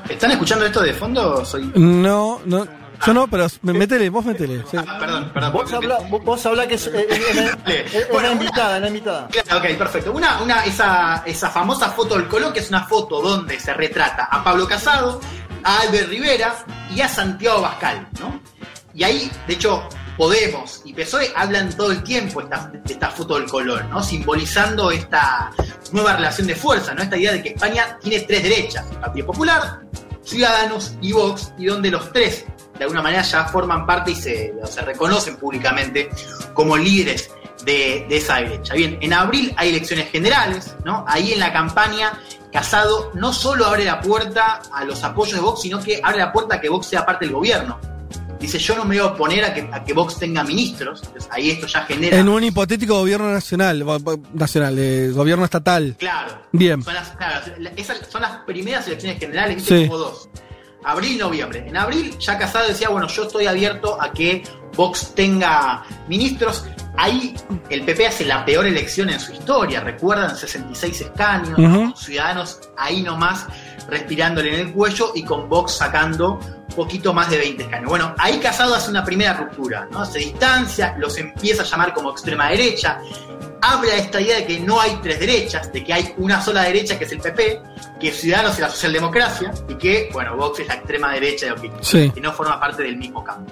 ¿Están 0.10 0.32
escuchando 0.32 0.66
esto 0.66 0.82
de 0.82 0.94
fondo? 0.94 1.44
Soy. 1.46 1.72
No, 1.76 2.42
no. 2.46 2.66
Yo 3.06 3.14
no, 3.14 3.28
pero 3.28 3.46
métele, 3.62 4.10
vos 4.10 4.24
métele. 4.26 4.64
sí. 4.72 4.78
Ah, 4.78 4.98
perdón, 4.98 5.30
perdón. 5.34 5.52
Vos 5.54 5.74
habla, 5.74 5.98
vos, 6.10 6.46
habla 6.46 6.66
que 6.68 6.76
es, 6.76 6.88
eh, 6.88 6.92
eh, 6.96 7.08
es 7.30 7.36
la- 7.36 7.74
es- 7.74 7.94
es 7.94 8.10
Bueno, 8.10 8.30
la 8.30 8.34
una- 8.34 8.42
invitada, 8.44 8.76
es 8.78 8.82
la 8.82 8.88
invitada. 8.88 9.28
Claro, 9.28 9.58
ok, 9.60 9.78
perfecto. 9.78 10.12
Una, 10.14 10.42
una, 10.42 10.64
esa, 10.64 11.22
esa 11.26 11.50
famosa 11.50 11.90
foto 11.90 12.16
del 12.16 12.28
Colón, 12.30 12.54
que 12.54 12.60
es 12.62 12.70
una 12.70 12.86
foto 12.86 13.22
donde 13.22 13.60
se 13.60 13.74
retrata 13.74 14.24
a 14.32 14.42
Pablo 14.44 14.66
Casado, 14.66 15.20
a 15.64 15.82
Albert 15.82 16.08
Rivera 16.10 16.56
y 16.96 17.02
a 17.02 17.10
Santiago 17.10 17.62
Bascal, 17.62 18.08
¿no? 18.20 18.40
Y 18.94 19.04
ahí, 19.04 19.30
de 19.46 19.54
hecho, 19.56 19.90
Podemos 20.18 20.82
y 20.86 20.94
PSOE 20.94 21.32
hablan 21.36 21.76
todo 21.76 21.92
el 21.92 22.02
tiempo 22.04 22.42
esta, 22.42 22.72
esta 22.88 23.10
foto 23.10 23.36
del 23.36 23.50
Colón, 23.50 23.90
¿no? 23.90 24.02
Simbolizando 24.02 24.92
esta 24.92 25.52
nueva 25.92 26.16
relación 26.16 26.48
de 26.48 26.56
fuerza, 26.56 26.94
¿no? 26.94 27.04
Esta 27.04 27.18
idea 27.18 27.34
de 27.34 27.44
que 27.44 27.50
España 27.50 27.98
tiene 28.02 28.22
tres 28.22 28.44
derechas, 28.44 28.86
el 28.92 28.98
Partido 28.98 29.28
Popular, 29.28 29.82
Ciudadanos 30.24 30.96
y 31.02 31.12
Vox, 31.12 31.54
y 31.58 31.66
donde 31.66 31.92
los 31.92 32.12
tres, 32.14 32.46
de 32.78 32.84
alguna 32.84 33.02
manera, 33.02 33.24
ya 33.24 33.46
forman 33.46 33.86
parte 33.86 34.12
y 34.12 34.16
se 34.16 34.54
reconocen 34.86 35.36
públicamente 35.36 36.10
como 36.54 36.78
líderes 36.78 37.30
de, 37.66 38.06
de 38.08 38.18
esa 38.18 38.36
derecha. 38.38 38.74
Bien, 38.74 38.98
en 39.02 39.14
abril 39.14 39.54
hay 39.58 39.70
elecciones 39.70 40.10
generales, 40.12 40.76
¿no? 40.86 41.04
Ahí 41.08 41.34
en 41.34 41.40
la 41.40 41.52
campaña, 41.52 42.20
Casado 42.54 43.12
no 43.14 43.34
solo 43.34 43.66
abre 43.66 43.84
la 43.84 44.00
puerta 44.00 44.62
a 44.72 44.86
los 44.86 45.04
apoyos 45.04 45.34
de 45.34 45.42
Vox, 45.42 45.62
sino 45.62 45.84
que 45.84 46.00
abre 46.02 46.20
la 46.20 46.32
puerta 46.32 46.56
a 46.56 46.62
que 46.62 46.70
Vox 46.70 46.88
sea 46.88 47.06
parte 47.06 47.26
del 47.26 47.34
gobierno. 47.34 47.78
Dice, 48.46 48.60
yo 48.60 48.76
no 48.76 48.86
me 48.86 48.98
voy 49.00 49.06
a 49.08 49.12
oponer 49.12 49.44
a 49.46 49.54
que, 49.54 49.68
a 49.72 49.84
que 49.84 49.94
Vox 49.94 50.18
tenga 50.20 50.44
ministros. 50.44 51.02
Entonces, 51.04 51.30
ahí 51.32 51.50
esto 51.52 51.68
ya 51.68 51.82
genera... 51.86 52.18
En 52.18 52.30
un 52.30 52.44
hipotético 52.44 52.96
gobierno 53.00 53.32
nacional, 53.32 53.84
nacional, 54.34 54.76
eh, 54.78 55.10
gobierno 55.12 55.46
estatal. 55.46 55.96
Claro. 55.98 56.42
Bien. 56.52 56.82
Son 56.84 56.94
las, 56.94 57.10
claro, 57.12 57.46
la- 57.60 57.72
esas 57.76 58.00
son 58.10 58.22
las 58.22 58.38
primeras 58.46 58.86
elecciones 58.88 59.20
generales, 59.20 59.56
¿viste? 59.58 59.80
Sí. 59.84 59.88
como 59.88 59.98
dos. 60.00 60.30
Abril 60.84 61.14
y 61.14 61.18
noviembre. 61.18 61.66
En 61.68 61.76
abril 61.76 62.16
ya 62.20 62.38
Casado 62.38 62.68
decía, 62.68 62.90
bueno, 62.90 63.08
yo 63.08 63.24
estoy 63.24 63.48
abierto 63.48 64.00
a 64.00 64.12
que 64.14 64.44
Vox 64.76 65.14
tenga 65.16 65.84
ministros. 66.08 66.64
Ahí 66.96 67.34
el 67.72 67.82
PP 67.84 68.06
hace 68.08 68.26
la 68.26 68.46
peor 68.46 68.68
elección 68.68 69.10
en 69.10 69.20
su 69.20 69.34
historia. 69.34 69.80
Recuerdan 69.82 70.36
66 70.38 71.02
escaños, 71.02 71.58
Ujú. 71.58 71.94
ciudadanos 71.98 72.60
ahí 72.78 73.02
nomás 73.02 73.48
respirándole 73.90 74.54
en 74.54 74.68
el 74.68 74.74
cuello 74.74 75.12
y 75.16 75.24
con 75.24 75.50
Vox 75.50 75.74
sacando 75.74 76.40
poquito 76.76 77.14
más 77.14 77.30
de 77.30 77.38
20 77.38 77.64
escaños. 77.64 77.90
Bueno, 77.90 78.14
ahí 78.18 78.38
Casado 78.40 78.76
hace 78.76 78.90
una 78.90 79.04
primera 79.04 79.34
ruptura, 79.34 79.88
¿no? 79.92 80.06
Se 80.06 80.20
distancia, 80.20 80.96
los 81.00 81.18
empieza 81.18 81.64
a 81.64 81.66
llamar 81.66 81.94
como 81.94 82.12
extrema 82.12 82.50
derecha, 82.50 83.00
habla 83.62 83.94
de 83.94 84.00
esta 84.00 84.22
idea 84.22 84.38
de 84.38 84.46
que 84.46 84.60
no 84.60 84.80
hay 84.80 85.00
tres 85.02 85.20
derechas, 85.20 85.72
de 85.74 85.84
que 85.84 85.94
hay 85.94 86.14
una 86.18 86.42
sola 86.42 86.64
derecha 86.64 87.00
que 87.00 87.06
es 87.06 87.12
el 87.12 87.20
PP, 87.20 87.62
que 88.00 88.12
Ciudadanos 88.12 88.54
es 88.54 88.60
la 88.60 88.70
socialdemocracia 88.70 89.52
y 89.68 89.76
que, 89.76 90.10
bueno, 90.14 90.36
Vox 90.36 90.60
es 90.60 90.68
la 90.68 90.76
extrema 90.76 91.12
derecha 91.14 91.46
de 91.48 91.52
lo 91.54 91.62
que, 91.62 91.72
Sí. 91.82 92.12
que 92.12 92.22
no 92.22 92.32
forma 92.34 92.60
parte 92.60 92.84
del 92.84 92.98
mismo 92.98 93.24
campo. 93.24 93.52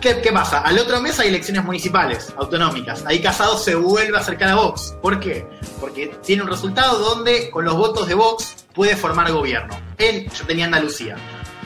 ¿Qué, 0.00 0.20
qué 0.20 0.30
pasa? 0.30 0.60
Al 0.60 0.78
otro 0.78 1.00
mes 1.00 1.18
hay 1.18 1.28
elecciones 1.28 1.64
municipales, 1.64 2.32
autonómicas. 2.36 3.02
Ahí 3.06 3.20
Casado 3.20 3.56
se 3.58 3.74
vuelve 3.74 4.16
a 4.16 4.20
acercar 4.20 4.50
a 4.50 4.54
Vox. 4.56 4.94
¿Por 5.00 5.18
qué? 5.18 5.46
Porque 5.80 6.14
tiene 6.24 6.42
un 6.42 6.48
resultado 6.48 6.98
donde 6.98 7.50
con 7.50 7.64
los 7.64 7.74
votos 7.74 8.06
de 8.06 8.14
Vox 8.14 8.66
puede 8.74 8.94
formar 8.94 9.32
gobierno. 9.32 9.74
En, 9.96 10.28
yo 10.30 10.44
tenía 10.46 10.66
Andalucía. 10.66 11.16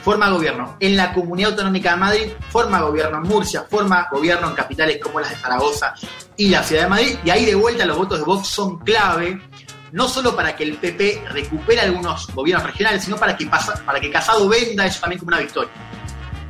Forma 0.03 0.29
gobierno 0.29 0.77
en 0.79 0.97
la 0.97 1.13
Comunidad 1.13 1.51
Autonómica 1.51 1.91
de 1.91 1.97
Madrid, 1.97 2.31
forma 2.49 2.81
gobierno 2.81 3.17
en 3.17 3.23
Murcia, 3.23 3.65
forma 3.69 4.07
gobierno 4.11 4.49
en 4.49 4.55
capitales 4.55 4.99
como 5.01 5.19
las 5.19 5.29
de 5.29 5.35
Zaragoza 5.35 5.93
y 6.35 6.49
la 6.49 6.63
Ciudad 6.63 6.83
de 6.83 6.89
Madrid. 6.89 7.17
Y 7.23 7.29
ahí 7.29 7.45
de 7.45 7.55
vuelta 7.55 7.85
los 7.85 7.97
votos 7.97 8.19
de 8.19 8.25
Vox 8.25 8.47
son 8.47 8.79
clave, 8.79 9.39
no 9.91 10.07
solo 10.07 10.35
para 10.35 10.55
que 10.55 10.63
el 10.63 10.77
PP 10.77 11.25
recupere 11.29 11.81
algunos 11.81 12.27
gobiernos 12.33 12.65
regionales, 12.65 13.03
sino 13.03 13.17
para 13.17 13.37
que, 13.37 13.45
pasa, 13.45 13.79
para 13.85 13.99
que 13.99 14.09
Casado 14.09 14.49
venda 14.49 14.85
eso 14.85 15.01
también 15.01 15.19
como 15.19 15.29
una 15.29 15.39
victoria. 15.39 15.71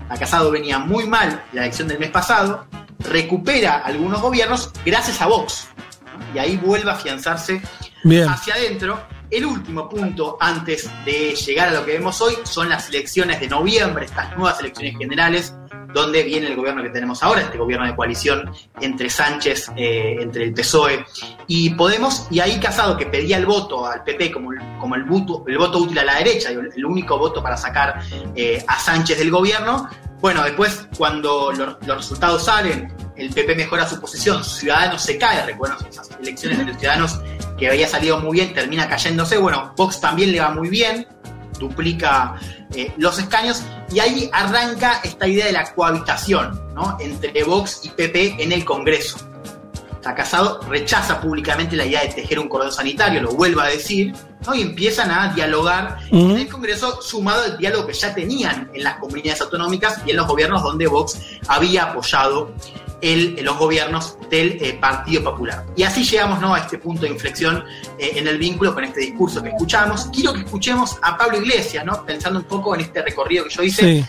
A 0.10 0.18
Casado 0.18 0.52
venía 0.52 0.80
muy 0.80 1.06
mal 1.08 1.44
la 1.52 1.62
elección 1.62 1.88
del 1.88 2.00
mes 2.00 2.10
pasado, 2.10 2.66
recupera 3.00 3.80
algunos 3.80 4.22
gobiernos 4.22 4.72
gracias 4.86 5.22
a 5.22 5.28
Vox. 5.28 5.68
¿no? 6.06 6.36
Y 6.36 6.40
ahí 6.40 6.58
vuelve 6.58 6.90
a 6.90 6.94
afianzarse 6.94 7.62
Bien. 8.04 8.28
hacia 8.28 8.54
adentro. 8.56 9.02
El 9.32 9.46
último 9.46 9.88
punto 9.88 10.38
antes 10.42 10.90
de 11.06 11.34
llegar 11.36 11.70
a 11.70 11.72
lo 11.72 11.86
que 11.86 11.94
vemos 11.94 12.20
hoy 12.22 12.34
son 12.44 12.68
las 12.70 12.90
elecciones 12.90 13.40
de 13.40 13.48
noviembre, 13.48 14.06
estas 14.06 14.36
nuevas 14.38 14.60
elecciones 14.60 14.98
generales, 14.98 15.56
donde 15.94 16.24
viene 16.24 16.48
el 16.48 16.56
gobierno 16.56 16.84
que 16.84 16.90
tenemos 16.90 17.24
ahora, 17.24 17.42
este 17.42 17.58
gobierno 17.58 17.86
de 17.86 17.96
coalición 17.96 18.52
entre 18.82 19.10
Sánchez, 19.10 19.72
eh, 19.78 20.18
entre 20.20 20.44
el 20.46 20.54
PSOE 20.54 21.06
y 21.48 21.70
Podemos, 21.72 22.28
y 22.30 22.40
ahí 22.42 22.60
Casado, 22.60 22.98
que 22.98 23.06
pedía 23.06 23.38
el 23.38 23.46
voto 23.46 23.86
al 23.86 24.04
PP 24.04 24.32
como, 24.32 24.50
como 24.80 24.96
el, 24.96 25.04
voto, 25.04 25.44
útil 25.80 26.00
a 26.00 26.04
la 26.06 26.16
derecha, 26.16 26.50
el 26.50 26.86
único 26.86 27.18
voto 27.18 27.42
para 27.42 27.56
sacar 27.58 28.00
eh, 28.36 28.64
a 28.68 28.80
Sánchez 28.80 29.18
del 29.18 29.32
gobierno, 29.32 29.90
bueno, 30.20 30.44
después 30.44 30.88
cuando 30.98 31.52
lo- 31.52 31.78
los 31.86 31.98
resultados 31.98 32.46
salen, 32.46 32.94
el 33.16 33.34
PP 33.34 33.56
mejora 33.56 33.88
su 33.88 34.00
posición, 34.00 34.44
Ciudadanos 34.44 35.02
se 35.02 35.18
cae, 35.18 35.46
recuerden 35.46 35.78
esas 35.90 36.10
elecciones 36.22 36.60
de 36.60 36.66
los 36.66 36.78
Ciudadanos 36.78 37.20
que 37.62 37.70
había 37.70 37.88
salido 37.88 38.20
muy 38.20 38.32
bien, 38.32 38.56
termina 38.56 38.90
cayéndose, 38.90 39.38
bueno, 39.38 39.72
Vox 39.78 40.02
también 40.02 40.32
le 40.32 40.40
va 40.40 40.50
muy 40.50 40.68
bien, 40.68 41.08
duplica 41.60 42.34
eh, 42.74 42.92
los 42.98 43.20
escaños 43.20 43.62
y 43.94 44.00
ahí 44.00 44.28
arranca 44.34 45.00
esta 45.04 45.28
idea 45.28 45.46
de 45.46 45.52
la 45.52 45.72
cohabitación 45.72 46.60
¿no? 46.74 46.98
entre 47.00 47.44
Vox 47.44 47.82
y 47.84 47.90
PP 47.90 48.38
en 48.40 48.52
el 48.52 48.66
Congreso. 48.66 49.20
O 50.00 50.04
sea, 50.04 50.16
Casado 50.16 50.60
rechaza 50.68 51.22
públicamente 51.22 51.76
la 51.76 51.86
idea 51.86 52.02
de 52.02 52.08
tejer 52.08 52.40
un 52.40 52.50
cordón 52.50 52.72
sanitario, 52.72 53.22
lo 53.22 53.34
vuelve 53.34 53.62
a 53.62 53.66
decir, 53.66 54.12
¿no? 54.44 54.56
y 54.56 54.64
empiezan 54.64 55.12
a 55.12 55.32
dialogar 55.32 56.00
en 56.10 56.32
el 56.32 56.48
Congreso, 56.48 57.00
sumado 57.00 57.44
al 57.44 57.60
diálogo 57.60 57.86
que 57.86 57.94
ya 57.94 58.12
tenían 58.12 58.72
en 58.74 58.84
las 58.84 58.98
comunidades 58.98 59.40
autonómicas 59.42 60.02
y 60.04 60.10
en 60.10 60.18
los 60.18 60.28
gobiernos 60.28 60.64
donde 60.64 60.88
Vox 60.88 61.20
había 61.48 61.84
apoyado 61.84 62.56
el- 63.02 63.44
los 63.44 63.58
gobiernos 63.58 64.18
del 64.30 64.58
eh, 64.62 64.78
Partido 64.80 65.24
Popular. 65.24 65.66
Y 65.76 65.84
así 65.84 66.04
llegamos 66.04 66.40
¿no? 66.40 66.54
a 66.56 66.60
este 66.60 66.78
punto 66.78 67.02
de 67.02 67.10
inflexión 67.10 67.64
eh, 67.98 68.12
en 68.16 68.28
el 68.28 68.38
vínculo 68.38 68.74
con 68.74 68.84
este 68.84 69.02
discurso 69.02 69.42
que 69.42 69.50
escuchamos. 69.50 70.10
Quiero 70.14 70.34
que 70.34 70.40
escuchemos 70.42 70.98
a 71.02 71.18
Pablo 71.18 71.38
Iglesias, 71.38 71.84
¿no? 71.86 72.06
pensando 72.06 72.40
un 72.40 72.46
poco 72.46 72.76
en 72.76 72.82
este 72.82 73.02
recorrido 73.02 73.44
que 73.46 73.50
yo 73.50 73.64
hice, 73.64 73.82
Sí. 73.84 74.06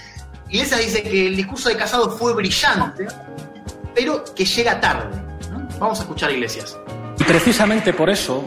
Iglesias 0.50 0.80
dice 0.80 1.02
que 1.02 1.26
el 1.28 1.36
discurso 1.36 1.70
de 1.70 1.76
Casado 1.76 2.10
fue 2.10 2.34
brillante, 2.34 3.06
pero 3.94 4.22
que 4.34 4.44
llega 4.44 4.80
tarde. 4.80 5.16
¿no? 5.50 5.66
Vamos 5.78 5.98
a 6.00 6.02
escuchar 6.02 6.30
a 6.30 6.32
Iglesias. 6.32 6.76
Y 7.18 7.24
precisamente 7.24 7.92
por 7.94 8.10
eso 8.10 8.44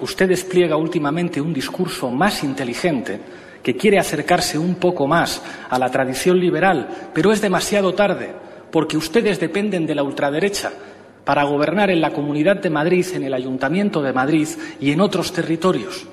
usted 0.00 0.28
despliega 0.28 0.76
últimamente 0.76 1.40
un 1.40 1.54
discurso 1.54 2.10
más 2.10 2.42
inteligente 2.44 3.20
que 3.62 3.74
quiere 3.76 3.98
acercarse 3.98 4.58
un 4.58 4.74
poco 4.76 5.06
más 5.06 5.40
a 5.70 5.78
la 5.78 5.90
tradición 5.90 6.38
liberal, 6.38 7.10
pero 7.14 7.32
es 7.32 7.40
demasiado 7.40 7.94
tarde, 7.94 8.34
porque 8.70 8.96
ustedes 8.96 9.40
dependen 9.40 9.86
de 9.86 9.94
la 9.94 10.02
ultraderecha 10.02 10.72
para 11.24 11.44
gobernar 11.44 11.90
en 11.90 12.00
la 12.00 12.12
Comunidad 12.12 12.56
de 12.56 12.70
Madrid, 12.70 13.04
en 13.14 13.24
el 13.24 13.34
Ayuntamiento 13.34 14.00
de 14.00 14.12
Madrid 14.12 14.48
y 14.80 14.92
en 14.92 15.00
otros 15.00 15.32
territorios. 15.32 16.06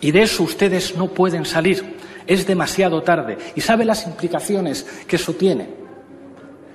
Y 0.00 0.10
de 0.10 0.22
eso 0.22 0.42
ustedes 0.42 0.96
no 0.96 1.08
pueden 1.08 1.44
salir. 1.44 1.96
Es 2.26 2.46
demasiado 2.46 3.02
tarde. 3.02 3.38
¿Y 3.56 3.62
sabe 3.62 3.84
las 3.84 4.06
implicaciones 4.06 4.84
que 5.06 5.16
eso 5.16 5.32
tiene? 5.32 5.68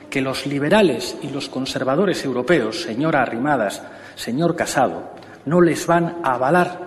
Que 0.10 0.22
los 0.22 0.46
liberales 0.48 1.16
y 1.22 1.30
los 1.30 1.50
conservadores 1.50 2.26
europeos, 2.26 2.82
señora 2.82 3.22
Arrimadas, 3.22 3.84
señor 4.16 4.56
Casado, 4.56 5.12
no 5.46 5.62
les 5.62 5.86
van 5.86 6.18
a 6.24 6.34
avalar 6.34 6.80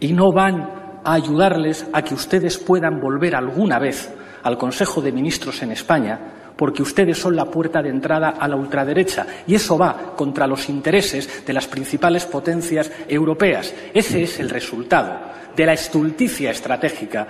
y 0.00 0.12
no 0.12 0.32
van 0.32 1.00
a 1.04 1.12
ayudarles 1.12 1.86
a 1.92 2.02
que 2.02 2.14
ustedes 2.14 2.56
puedan 2.58 3.00
volver 3.00 3.36
alguna 3.36 3.78
vez 3.78 4.10
al 4.42 4.58
Consejo 4.58 5.00
de 5.00 5.12
Ministros 5.12 5.62
en 5.62 5.72
España, 5.72 6.52
porque 6.56 6.82
ustedes 6.82 7.18
son 7.18 7.36
la 7.36 7.46
puerta 7.46 7.82
de 7.82 7.88
entrada 7.88 8.30
a 8.38 8.46
la 8.46 8.56
ultraderecha 8.56 9.26
y 9.46 9.54
eso 9.54 9.78
va 9.78 10.14
contra 10.14 10.46
los 10.46 10.68
intereses 10.68 11.44
de 11.46 11.52
las 11.52 11.66
principales 11.66 12.26
potencias 12.26 12.90
europeas. 13.08 13.72
Ese 13.94 14.22
es 14.22 14.38
el 14.40 14.50
resultado 14.50 15.18
de 15.56 15.66
la 15.66 15.72
estulticia 15.72 16.50
estratégica 16.50 17.26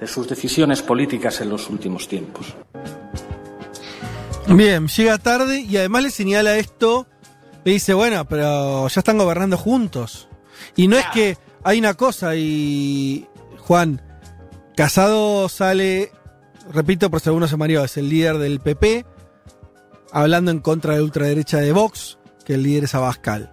de 0.00 0.06
sus 0.06 0.28
decisiones 0.28 0.82
políticas 0.82 1.40
en 1.40 1.50
los 1.50 1.68
últimos 1.68 2.08
tiempos. 2.08 2.54
Bien, 4.48 4.88
llega 4.88 5.18
tarde 5.18 5.60
y 5.60 5.76
además 5.76 6.02
le 6.02 6.10
señala 6.10 6.56
esto, 6.56 7.06
le 7.64 7.72
dice, 7.72 7.94
bueno, 7.94 8.24
pero 8.24 8.88
ya 8.88 9.00
están 9.00 9.18
gobernando 9.18 9.56
juntos. 9.56 10.28
Y 10.76 10.88
no 10.88 10.96
es 10.96 11.06
que 11.12 11.36
hay 11.62 11.78
una 11.78 11.94
cosa 11.94 12.34
y 12.36 13.26
Juan, 13.60 14.00
Casado 14.74 15.48
sale, 15.48 16.10
repito 16.70 17.10
por 17.10 17.20
si 17.20 17.28
alguno 17.28 17.48
se 17.48 17.56
mareó, 17.56 17.84
es 17.84 17.96
el 17.96 18.08
líder 18.08 18.38
del 18.38 18.60
PP, 18.60 19.04
hablando 20.12 20.50
en 20.50 20.60
contra 20.60 20.92
de 20.92 20.98
la 20.98 21.04
ultraderecha 21.04 21.58
de 21.58 21.72
Vox, 21.72 22.18
que 22.44 22.54
el 22.54 22.62
líder 22.62 22.84
es 22.84 22.94
Abascal. 22.94 23.50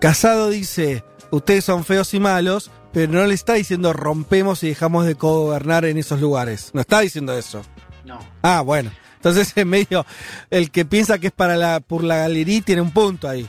Casado 0.00 0.50
dice, 0.50 1.04
ustedes 1.30 1.64
son 1.64 1.84
feos 1.84 2.12
y 2.14 2.20
malos, 2.20 2.70
pero 2.92 3.12
no 3.12 3.26
le 3.26 3.34
está 3.34 3.54
diciendo 3.54 3.92
rompemos 3.92 4.62
y 4.62 4.68
dejamos 4.68 5.06
de 5.06 5.14
gobernar 5.14 5.84
en 5.84 5.98
esos 5.98 6.20
lugares. 6.20 6.70
No 6.74 6.80
está 6.80 7.00
diciendo 7.00 7.36
eso. 7.36 7.62
No. 8.04 8.18
Ah, 8.42 8.60
bueno. 8.60 8.90
Entonces, 9.16 9.52
en 9.56 9.68
medio, 9.68 10.04
el 10.50 10.70
que 10.70 10.84
piensa 10.84 11.18
que 11.18 11.28
es 11.28 11.32
para 11.32 11.56
la, 11.56 11.80
por 11.80 12.04
la 12.04 12.18
galería 12.18 12.60
tiene 12.60 12.82
un 12.82 12.92
punto 12.92 13.28
ahí. 13.28 13.48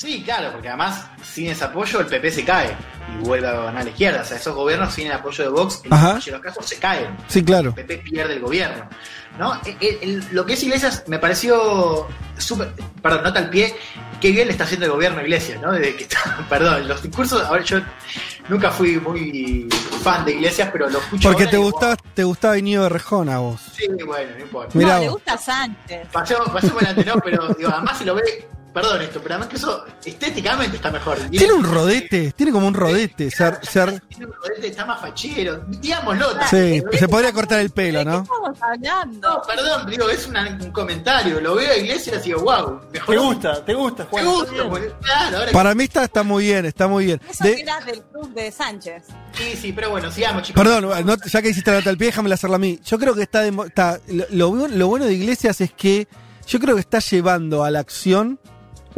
Sí, 0.00 0.22
claro, 0.22 0.52
porque 0.52 0.68
además 0.68 1.06
sin 1.24 1.48
ese 1.48 1.64
apoyo 1.64 1.98
el 1.98 2.06
PP 2.06 2.30
se 2.30 2.44
cae 2.44 2.70
y 3.20 3.24
vuelve 3.26 3.48
a 3.48 3.54
gobernar 3.54 3.82
a 3.82 3.84
la 3.84 3.90
izquierda. 3.90 4.22
O 4.22 4.24
sea, 4.24 4.36
esos 4.36 4.54
gobiernos 4.54 4.94
sin 4.94 5.08
el 5.08 5.12
apoyo 5.12 5.42
de 5.42 5.50
Vox, 5.50 5.80
en 5.84 5.92
Ajá. 5.92 6.20
los 6.24 6.40
casos 6.40 6.66
se 6.66 6.76
caen. 6.78 7.16
Sí, 7.26 7.42
claro. 7.42 7.70
El 7.76 7.84
PP 7.84 7.98
pierde 8.08 8.34
el 8.34 8.40
gobierno. 8.40 8.88
¿no? 9.40 9.60
El- 9.64 9.76
el- 9.80 9.98
el- 10.02 10.24
lo 10.32 10.46
que 10.46 10.52
es 10.54 10.62
Iglesias 10.62 11.02
me 11.08 11.18
pareció 11.18 12.06
súper. 12.36 12.72
Perdón, 13.02 13.24
nota 13.24 13.40
al 13.40 13.50
pie. 13.50 13.74
Qué 14.20 14.30
bien 14.30 14.46
le 14.46 14.52
está 14.52 14.64
haciendo 14.64 14.86
el 14.86 14.92
gobierno 14.92 15.18
a 15.18 15.22
Iglesias, 15.22 15.60
¿no? 15.60 15.72
Desde 15.72 15.96
que 15.96 16.04
está. 16.04 16.18
Perdón, 16.48 16.86
los 16.86 17.02
discursos. 17.02 17.42
Ahora 17.44 17.62
yo 17.64 17.78
nunca 18.48 18.70
fui 18.70 18.98
muy 19.00 19.68
fan 20.02 20.24
de 20.24 20.32
Iglesias, 20.32 20.68
pero 20.72 20.88
lo 20.90 20.98
escucho. 21.00 21.28
Porque 21.28 21.46
te 21.48 21.56
gustaba, 21.56 21.96
te 22.14 22.22
gustaba 22.24 22.56
Íñigo 22.58 22.84
de 22.84 22.88
Rejón 22.88 23.28
a 23.28 23.38
vos. 23.38 23.60
Sí, 23.76 23.86
bueno, 24.06 24.30
no 24.36 24.42
importa. 24.44 24.78
Mirá 24.78 24.94
no, 24.94 25.00
le 25.00 25.06
vos. 25.08 25.14
gusta 25.14 25.36
Sánchez. 25.38 26.08
Pasemos, 26.12 26.48
pasemos 26.50 26.82
adelante, 26.82 27.04
¿no? 27.04 27.20
Pero 27.20 27.48
digo, 27.54 27.70
además 27.72 27.98
se 27.98 28.04
lo 28.04 28.14
ve. 28.14 28.48
Perdón 28.80 29.02
esto, 29.02 29.20
pero 29.22 29.34
además 29.34 29.48
que 29.48 29.56
eso 29.56 29.84
estéticamente 30.04 30.76
está 30.76 30.90
mejor. 30.90 31.18
Tiene 31.30 31.52
un 31.52 31.64
rodete, 31.64 32.32
tiene 32.32 32.52
como 32.52 32.66
un 32.68 32.74
rodete. 32.74 33.30
ser- 33.30 33.58
ser- 33.62 34.00
Tiene 34.08 34.26
un 34.26 34.32
rodete, 34.32 34.66
está 34.68 34.84
más 34.84 35.00
fachero. 35.00 35.62
Digámoslo. 35.68 36.26
sí, 36.50 36.82
se 36.92 37.08
podría 37.08 37.32
cortar 37.32 37.60
el 37.60 37.70
pelo, 37.70 38.00
¿De 38.00 38.04
¿no? 38.04 38.22
estamos 38.22 38.58
hablando? 38.62 39.28
No, 39.28 39.42
perdón, 39.42 39.90
digo, 39.90 40.08
es 40.10 40.26
una- 40.26 40.48
un 40.60 40.70
comentario. 40.72 41.40
Lo 41.40 41.54
veo 41.54 41.70
a 41.72 41.76
Iglesias 41.76 42.20
y 42.24 42.28
digo, 42.30 42.40
wow, 42.42 42.80
mejor. 42.92 43.14
¿Te 43.14 43.20
gusta? 43.20 43.64
¿Te 43.64 43.74
gusta, 43.74 44.06
Juan? 44.10 44.24
gusta, 44.24 44.42
Está 44.44 44.54
bien. 44.54 44.68
porque- 44.70 44.92
claro, 45.02 45.38
ahora 45.38 45.52
Para 45.52 45.74
mí 45.74 45.84
está, 45.84 46.04
está 46.04 46.22
muy 46.22 46.44
bien, 46.44 46.64
está 46.66 46.88
muy 46.88 47.04
bien. 47.06 47.20
Eso 47.28 47.44
De- 47.44 47.60
eras 47.60 47.84
del 47.86 48.02
club 48.02 48.32
de 48.34 48.50
Sánchez. 48.52 49.04
Sí, 49.32 49.56
sí, 49.60 49.72
pero 49.72 49.90
bueno, 49.90 50.10
sigamos, 50.10 50.42
chicos. 50.42 50.62
Perdón, 50.62 51.06
no- 51.06 51.16
ya 51.24 51.42
que 51.42 51.48
hiciste 51.50 51.70
la 51.70 51.78
nota 51.78 51.90
al 51.90 51.96
pie, 51.98 52.06
déjame 52.08 52.32
hacerla 52.32 52.56
a 52.56 52.58
mí. 52.58 52.80
Yo 52.84 52.98
creo 52.98 53.14
que 53.14 53.22
está, 53.22 53.42
demo- 53.42 53.64
está 53.64 54.00
lo 54.30 54.50
bueno 54.50 55.04
de 55.04 55.12
Iglesias 55.14 55.60
es 55.60 55.72
que 55.72 56.08
yo 56.46 56.58
creo 56.60 56.74
que 56.76 56.80
está 56.80 56.98
llevando 57.00 57.62
a 57.62 57.70
la 57.70 57.80
acción 57.80 58.40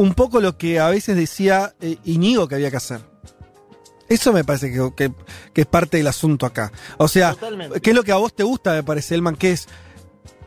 un 0.00 0.14
poco 0.14 0.40
lo 0.40 0.56
que 0.56 0.80
a 0.80 0.88
veces 0.88 1.14
decía 1.16 1.74
eh, 1.80 1.98
Íñigo 2.04 2.48
que 2.48 2.54
había 2.54 2.70
que 2.70 2.78
hacer. 2.78 3.00
Eso 4.08 4.32
me 4.32 4.44
parece 4.44 4.72
que, 4.72 4.90
que- 4.96 5.12
que 5.52 5.60
es 5.60 5.66
parte 5.66 5.98
del 5.98 6.06
asunto 6.08 6.46
acá. 6.46 6.72
O 6.98 7.06
sea, 7.06 7.34
Totalmente. 7.34 7.80
¿qué 7.80 7.90
es 7.90 7.96
lo 7.96 8.02
que 8.02 8.12
a 8.12 8.16
vos 8.16 8.34
te 8.34 8.42
gusta, 8.42 8.72
me 8.72 8.82
parece, 8.82 9.14
Elman? 9.14 9.36
Que 9.36 9.52
es, 9.52 9.68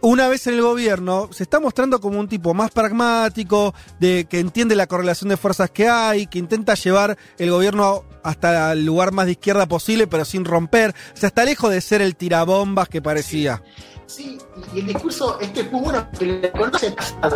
una 0.02 0.28
vez 0.28 0.48
en 0.48 0.56
el 0.56 0.62
gobierno, 0.63 1.30
se 1.32 1.44
está 1.44 1.60
mostrando 1.62 2.02
como 2.02 2.20
un 2.20 2.28
tipo 2.28 2.54
más 2.54 2.72
pragmático, 2.72 3.74
de 4.02 4.26
que 4.30 4.39
entiende 4.39 4.76
la 4.76 4.88
correlación 4.88 5.30
de 5.30 5.38
fuerzas 5.38 5.70
que 5.72 5.88
hay, 5.88 6.28
que 6.28 6.39
intenta 6.39 6.74
llevar 6.74 7.18
el 7.38 7.52
gobierno 7.52 8.04
hasta 8.24 8.74
el 8.74 8.86
lugar 8.86 9.13
más 9.13 9.28
de 9.28 9.34
izquierda 9.34 9.66
posible, 9.68 10.08
pero 10.08 10.26
sin 10.26 10.44
romper. 10.44 10.94
O 11.13 11.18
sea, 11.18 11.28
está 11.28 11.46
lejos 11.46 11.72
de 11.72 11.80
ser 11.80 12.02
el 12.02 12.16
tirabombas 12.18 12.89
que 12.89 13.02
parecía. 13.02 13.63
Sí, 14.08 14.38
y 14.74 14.80
el 14.80 14.88
discurso 14.88 15.39
este 15.39 15.62
es 15.62 15.72
muy 15.72 15.82
bueno, 15.84 16.06
que 16.20 16.26
le 16.26 16.52
conoce 16.52 16.94
a 17.22 17.30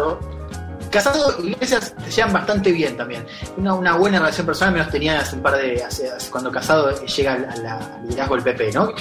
Casado. 0.90 1.36
Y 1.44 1.50
Iglesias 1.52 1.94
se 2.06 2.12
llevan 2.12 2.34
bastante 2.34 2.72
bien 2.72 2.96
también. 2.98 3.26
Una, 3.58 3.74
una 3.74 3.96
buena 3.96 4.20
relación 4.20 4.46
personal, 4.46 4.74
menos 4.74 4.90
tenía 4.90 5.20
hace 5.20 5.36
un 5.36 5.42
par 5.42 5.56
de. 5.58 5.84
hace- 5.84 6.10
hace- 6.10 6.30
cuando 6.32 6.52
Casado 6.52 6.90
llega 7.06 7.34
al, 7.34 7.64
la- 7.64 8.00
liderazgo 8.08 8.36
del 8.36 8.44
PP, 8.44 8.72
¿no? 8.74 8.92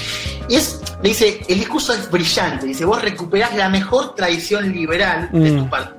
Y 0.48 0.56
es, 0.56 0.80
le 1.02 1.08
dice, 1.10 1.40
el 1.48 1.58
discurso 1.58 1.92
es 1.94 2.10
brillante, 2.10 2.66
dice, 2.66 2.84
vos 2.84 3.00
recuperás 3.02 3.54
la 3.54 3.68
mejor 3.68 4.14
tradición 4.14 4.70
liberal 4.72 5.28
de 5.32 5.50
Mm. 5.52 5.58
tu 5.64 5.70
partido. 5.70 5.96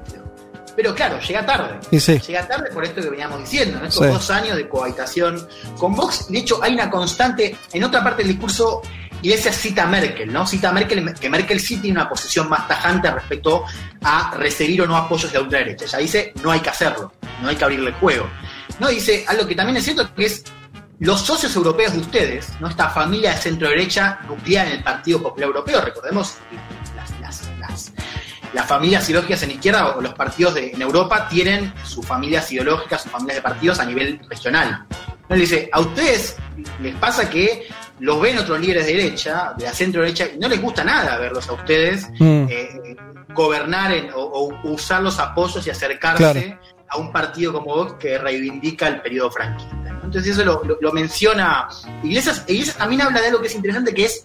Pero 0.75 0.93
claro, 0.93 1.19
llega 1.19 1.43
tarde. 1.43 1.79
Sí. 1.99 2.19
Llega 2.19 2.47
tarde 2.47 2.69
por 2.71 2.83
esto 2.85 3.01
que 3.01 3.09
veníamos 3.09 3.39
diciendo, 3.39 3.79
¿no? 3.79 3.87
estos 3.87 4.05
Sí. 4.05 4.11
dos 4.13 4.29
años 4.29 4.55
de 4.57 4.69
cohabitación 4.69 5.47
con 5.79 5.95
Vox. 5.95 6.27
De 6.29 6.37
hecho, 6.37 6.59
hay 6.61 6.75
una 6.75 6.87
constante, 6.87 7.57
en 7.73 7.83
otra 7.83 8.03
parte 8.03 8.21
del 8.21 8.33
discurso, 8.33 8.83
Iglesias 9.21 9.55
cita 9.55 9.83
a 9.83 9.87
Merkel, 9.87 10.31
¿no? 10.31 10.45
Cita 10.45 10.71
Merkel, 10.71 11.13
que 11.15 11.29
Merkel 11.29 11.59
sí 11.59 11.77
tiene 11.77 11.99
una 11.99 12.09
posición 12.09 12.47
más 12.49 12.67
tajante 12.67 13.09
respecto 13.11 13.65
a 14.03 14.31
recibir 14.37 14.81
o 14.83 14.87
no 14.87 14.95
apoyos 14.95 15.31
de 15.31 15.37
la 15.39 15.43
ultraderecha. 15.43 15.85
Ella 15.85 15.97
dice, 15.99 16.33
no 16.43 16.51
hay 16.51 16.59
que 16.59 16.69
hacerlo, 16.69 17.11
no 17.41 17.49
hay 17.49 17.55
que 17.55 17.63
abrirle 17.63 17.89
el 17.89 17.95
juego. 17.95 18.29
No, 18.79 18.87
dice 18.89 19.25
algo 19.27 19.47
que 19.47 19.55
también 19.55 19.77
es 19.77 19.83
cierto, 19.85 20.13
que 20.13 20.25
es 20.25 20.43
los 20.99 21.21
socios 21.21 21.55
europeos 21.55 21.93
de 21.93 21.99
ustedes, 21.99 22.49
¿no? 22.59 22.67
Esta 22.67 22.89
familia 22.89 23.31
de 23.31 23.37
centro 23.37 23.69
derecha 23.69 24.19
nuclear 24.27 24.67
en 24.67 24.73
el 24.73 24.83
Partido 24.83 25.21
Popular 25.21 25.47
Europeo, 25.47 25.81
recordemos 25.81 26.35
las, 26.95 27.19
las- 27.19 27.49
las- 27.59 27.91
las 28.53 28.65
familias 28.65 29.07
ideológicas 29.09 29.43
en 29.43 29.51
izquierda 29.51 29.95
o 29.95 30.01
los 30.01 30.13
partidos 30.13 30.53
de- 30.55 30.71
en 30.71 30.81
Europa 30.81 31.27
tienen 31.27 31.73
sus 31.83 32.05
familias 32.05 32.51
ideológicas, 32.51 33.03
sus 33.03 33.11
familias 33.11 33.35
de 33.37 33.41
partidos 33.41 33.79
a 33.79 33.85
nivel 33.85 34.19
regional. 34.29 34.85
¿No? 35.29 35.35
Le 35.35 35.41
dice, 35.41 35.69
a 35.73 35.81
ustedes 35.81 36.37
les 36.81 36.95
pasa 36.95 37.29
que 37.29 37.67
los 37.99 38.21
ven 38.21 38.37
otros 38.37 38.59
líderes 38.59 38.85
de 38.85 38.93
derecha, 38.93 39.53
de 39.57 39.65
la 39.65 39.73
centro 39.73 40.01
derecha, 40.01 40.27
y 40.33 40.37
no 40.37 40.47
les 40.47 40.61
gusta 40.61 40.83
nada 40.83 41.17
verlos 41.17 41.47
a 41.49 41.53
ustedes 41.53 42.07
Mm. 42.19 42.45
eh, 42.49 42.95
gobernar 43.33 43.91
en- 43.93 44.11
o, 44.13 44.19
o 44.21 44.69
usar 44.71 45.01
los 45.03 45.19
apoyos 45.19 45.65
y 45.67 45.69
acercarse 45.69 46.17
Claro. 46.23 46.59
a 46.89 46.97
un 46.97 47.11
partido 47.11 47.53
como 47.53 47.65
Vox 47.75 47.93
que 47.99 48.17
reivindica 48.17 48.87
el 48.87 49.01
periodo 49.01 49.31
franquista. 49.31 49.75
¿no? 49.75 50.03
Entonces 50.05 50.27
eso 50.33 50.45
lo, 50.45 50.63
lo- 50.63 50.77
lo 50.79 50.91
menciona 50.91 51.67
Iglesias. 52.03 52.43
Iglesias 52.47 52.77
también 52.77 53.01
habla 53.01 53.19
de 53.21 53.27
algo 53.27 53.41
que 53.41 53.47
es 53.47 53.55
interesante, 53.55 53.93
que 53.93 54.05
es 54.05 54.23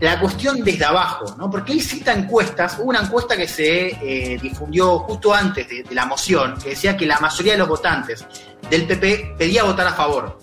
la 0.00 0.18
cuestión 0.18 0.64
desde 0.64 0.84
abajo, 0.86 1.26
¿no? 1.36 1.50
Porque 1.50 1.72
él 1.72 1.82
cita 1.82 2.14
encuestas, 2.14 2.78
hubo 2.78 2.88
una 2.88 3.00
encuesta 3.02 3.36
que 3.36 3.46
se 3.46 3.88
eh, 3.88 4.38
difundió 4.40 5.00
justo 5.00 5.34
antes 5.34 5.68
de, 5.68 5.82
de 5.82 5.94
la 5.94 6.06
moción, 6.06 6.56
que 6.62 6.70
decía 6.70 6.96
que 6.96 7.04
la 7.06 7.20
mayoría 7.20 7.52
de 7.52 7.58
los 7.58 7.68
votantes 7.68 8.24
del 8.70 8.86
PP 8.86 9.34
pedía 9.36 9.62
votar 9.64 9.86
a 9.86 9.92
favor, 9.92 10.38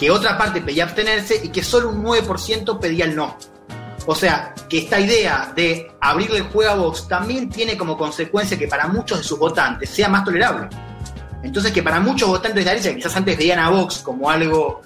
que 0.00 0.10
otra 0.10 0.38
parte 0.38 0.62
pedía 0.62 0.84
abstenerse 0.84 1.38
y 1.44 1.50
que 1.50 1.62
solo 1.62 1.90
un 1.90 2.02
9% 2.02 2.78
pedía 2.80 3.04
el 3.04 3.14
no. 3.14 3.36
O 4.06 4.14
sea, 4.14 4.54
que 4.66 4.78
esta 4.78 4.98
idea 4.98 5.52
de 5.54 5.92
abrirle 6.00 6.38
el 6.38 6.44
juego 6.44 6.70
a 6.70 6.74
Vox 6.74 7.06
también 7.06 7.50
tiene 7.50 7.76
como 7.76 7.98
consecuencia 7.98 8.58
que 8.58 8.66
para 8.66 8.88
muchos 8.88 9.18
de 9.18 9.24
sus 9.24 9.38
votantes 9.38 9.90
sea 9.90 10.08
más 10.08 10.24
tolerable. 10.24 10.68
Entonces, 11.42 11.70
que 11.72 11.82
para 11.82 12.00
muchos 12.00 12.28
votantes 12.28 12.56
de 12.56 12.64
la 12.64 12.70
derecha, 12.72 12.90
que 12.90 12.96
quizás 12.96 13.14
antes 13.16 13.36
veían 13.36 13.58
a 13.58 13.68
Vox 13.70 13.98
como 13.98 14.30
algo, 14.30 14.80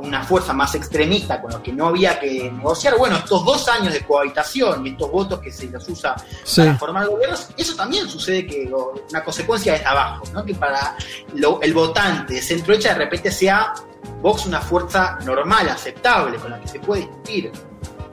una 0.00 0.22
fuerza 0.22 0.52
más 0.54 0.74
extremista 0.74 1.42
con 1.42 1.50
lo 1.52 1.62
que 1.62 1.72
no 1.72 1.88
había 1.88 2.18
que 2.18 2.50
negociar, 2.50 2.96
bueno, 2.96 3.16
estos 3.16 3.44
dos 3.44 3.68
años 3.68 3.92
de 3.92 4.00
cohabitación 4.00 4.86
y 4.86 4.90
estos 4.90 5.10
votos 5.10 5.40
que 5.40 5.50
se 5.52 5.66
los 5.66 5.86
usa 5.88 6.14
Sí. 6.44 6.60
para 6.62 6.78
formar 6.78 7.06
gobiernos, 7.08 7.48
eso 7.56 7.74
también 7.74 8.08
sucede 8.08 8.46
que 8.46 8.70
una 9.10 9.22
consecuencia 9.24 9.72
desde 9.74 9.86
abajo, 9.86 10.24
¿no? 10.32 10.44
que 10.44 10.54
para 10.54 10.96
lo- 11.34 11.60
el 11.60 11.74
votante 11.74 12.34
de 12.34 12.42
centro 12.42 12.72
derecha 12.72 12.90
de 12.94 13.00
repente 13.00 13.30
sea 13.32 13.72
Vox 14.20 14.46
una 14.46 14.60
fuerza 14.60 15.18
normal, 15.24 15.68
aceptable, 15.68 16.38
con 16.38 16.50
la 16.50 16.60
que 16.60 16.68
se 16.68 16.80
puede 16.80 17.02
discutir. 17.02 17.52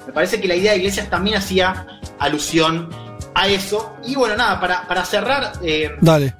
Me 0.06 0.14
parece 0.14 0.42
que 0.42 0.48
la 0.48 0.56
idea 0.56 0.72
de 0.74 0.80
Iglesias 0.80 1.10
también 1.10 1.38
hacía 1.38 1.86
alusión 2.20 2.90
a 3.34 3.48
eso. 3.48 3.96
Y 4.06 4.16
bueno, 4.16 4.36
nada, 4.36 4.60
para, 4.60 4.88
para 4.88 5.06
cerrar, 5.06 5.54
eh, 5.62 5.92
Dale. 6.02 6.34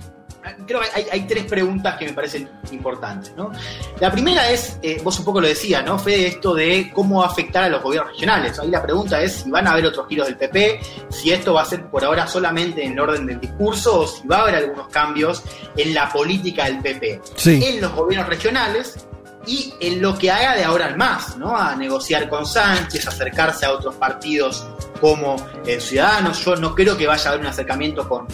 creo 0.66 0.82
que 0.82 0.88
hay, 0.94 1.06
hay 1.12 1.22
tres 1.28 1.46
preguntas 1.46 1.96
que 1.98 2.06
me 2.06 2.14
parecen 2.14 2.50
importantes. 2.72 3.34
¿no? 3.38 3.52
La 4.00 4.12
primera 4.12 4.50
es, 4.50 4.78
eh, 4.82 5.00
vos 5.04 5.18
un 5.20 5.26
poco 5.26 5.42
lo 5.42 5.48
decías, 5.48 5.86
¿no? 5.86 5.98
Fue 6.00 6.28
esto 6.28 6.54
de 6.54 6.92
cómo 6.94 7.20
va 7.20 7.28
a 7.28 7.30
afectar 7.30 7.64
a 7.64 7.70
los 7.70 7.82
gobiernos 7.82 8.14
regionales. 8.14 8.60
Ahí 8.60 8.70
la 8.70 8.82
pregunta 8.82 9.22
es 9.22 9.34
si 9.34 9.50
van 9.52 9.68
a 9.68 9.72
haber 9.72 9.86
otros 9.86 10.08
giros 10.08 10.28
del 10.28 10.38
PP, 10.38 10.80
si 11.10 11.32
esto 11.32 11.54
va 11.54 11.62
a 11.62 11.66
ser 11.66 11.86
por 11.90 12.04
ahora 12.04 12.28
solamente 12.28 12.84
en 12.84 12.94
el 12.94 13.00
orden 13.00 13.26
del 13.26 13.40
discurso 13.40 14.02
o 14.02 14.08
si 14.08 14.28
va 14.28 14.38
a 14.38 14.42
haber 14.42 14.56
algunos 14.56 14.88
cambios 14.90 15.44
en 15.78 15.94
la 15.94 16.10
política 16.10 16.66
del 16.66 16.80
PP. 16.80 17.22
Sí. 17.36 17.64
En 17.64 17.82
los 17.82 17.94
gobiernos 17.94 18.28
regionales 18.28 19.08
y 19.46 19.74
en 19.80 20.02
lo 20.02 20.18
que 20.18 20.30
haga 20.30 20.56
de 20.56 20.64
ahora 20.64 20.90
en 20.90 20.98
más, 20.98 21.38
¿no? 21.38 21.56
A 21.56 21.76
negociar 21.76 22.30
con 22.30 22.46
Sánchez, 22.46 23.08
acercarse 23.08 23.66
a 23.66 23.72
otros 23.72 23.96
partidos 23.96 24.68
como 25.00 25.36
eh, 25.66 25.80
Ciudadanos. 25.80 26.44
Yo 26.46 26.56
no 26.56 26.76
creo 26.76 26.96
que 26.98 27.08
vaya 27.08 27.26
a 27.26 27.28
haber 27.30 27.42
un 27.42 27.48
acercamiento 27.48 28.08
con 28.08 28.28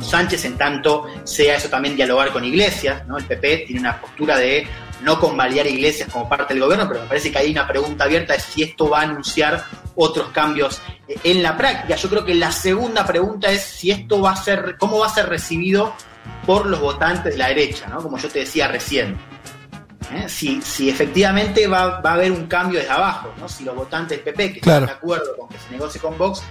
Sánchez 0.00 0.44
en 0.44 0.56
tanto 0.56 1.06
sea 1.24 1.56
eso 1.56 1.68
también 1.68 1.96
dialogar 1.96 2.32
con 2.32 2.44
Iglesias, 2.44 3.06
¿no? 3.06 3.18
El 3.18 3.24
PP 3.24 3.64
tiene 3.66 3.80
una 3.80 4.00
postura 4.00 4.38
de 4.38 4.66
no 5.02 5.18
convalidar 5.18 5.66
Iglesias 5.66 6.08
como 6.12 6.28
parte 6.28 6.54
del 6.54 6.62
gobierno, 6.62 6.88
pero 6.88 7.02
me 7.02 7.08
parece 7.08 7.32
que 7.32 7.38
hay 7.38 7.50
una 7.50 7.66
pregunta 7.66 8.04
abierta 8.04 8.34
de 8.34 8.40
si 8.40 8.62
esto 8.62 8.88
va 8.88 9.00
a 9.00 9.02
anunciar 9.02 9.64
otros 9.96 10.28
cambios 10.28 10.80
eh, 11.08 11.16
en 11.24 11.42
la 11.42 11.56
práctica. 11.56 11.96
Yo 11.96 12.08
creo 12.08 12.24
que 12.24 12.34
la 12.34 12.52
segunda 12.52 13.04
pregunta 13.04 13.50
es 13.50 13.62
si 13.62 13.90
esto 13.90 14.20
va 14.20 14.32
a 14.32 14.36
ser, 14.36 14.76
cómo 14.78 15.00
va 15.00 15.06
a 15.06 15.14
ser 15.14 15.28
recibido 15.28 15.94
por 16.46 16.66
los 16.66 16.80
votantes 16.80 17.32
de 17.32 17.38
la 17.38 17.48
derecha, 17.48 17.88
¿no? 17.88 18.00
Como 18.00 18.16
yo 18.18 18.28
te 18.28 18.40
decía 18.40 18.68
recién. 18.68 19.18
¿Eh? 20.16 20.28
Si, 20.28 20.60
si 20.62 20.88
efectivamente 20.90 21.66
va, 21.66 22.00
va 22.00 22.10
a 22.10 22.14
haber 22.14 22.32
un 22.32 22.46
cambio 22.46 22.78
desde 22.80 22.92
abajo, 22.92 23.32
¿no? 23.38 23.48
si 23.48 23.64
los 23.64 23.74
votantes 23.74 24.18
del 24.24 24.34
PP, 24.34 24.52
que 24.54 24.60
Claro. 24.60 24.84
están 24.86 24.94
de 24.96 24.98
acuerdo 24.98 25.36
con 25.36 25.48
que 25.48 25.58
se 25.58 25.70
negocie 25.70 26.00
con 26.00 26.16
Vox, 26.18 26.42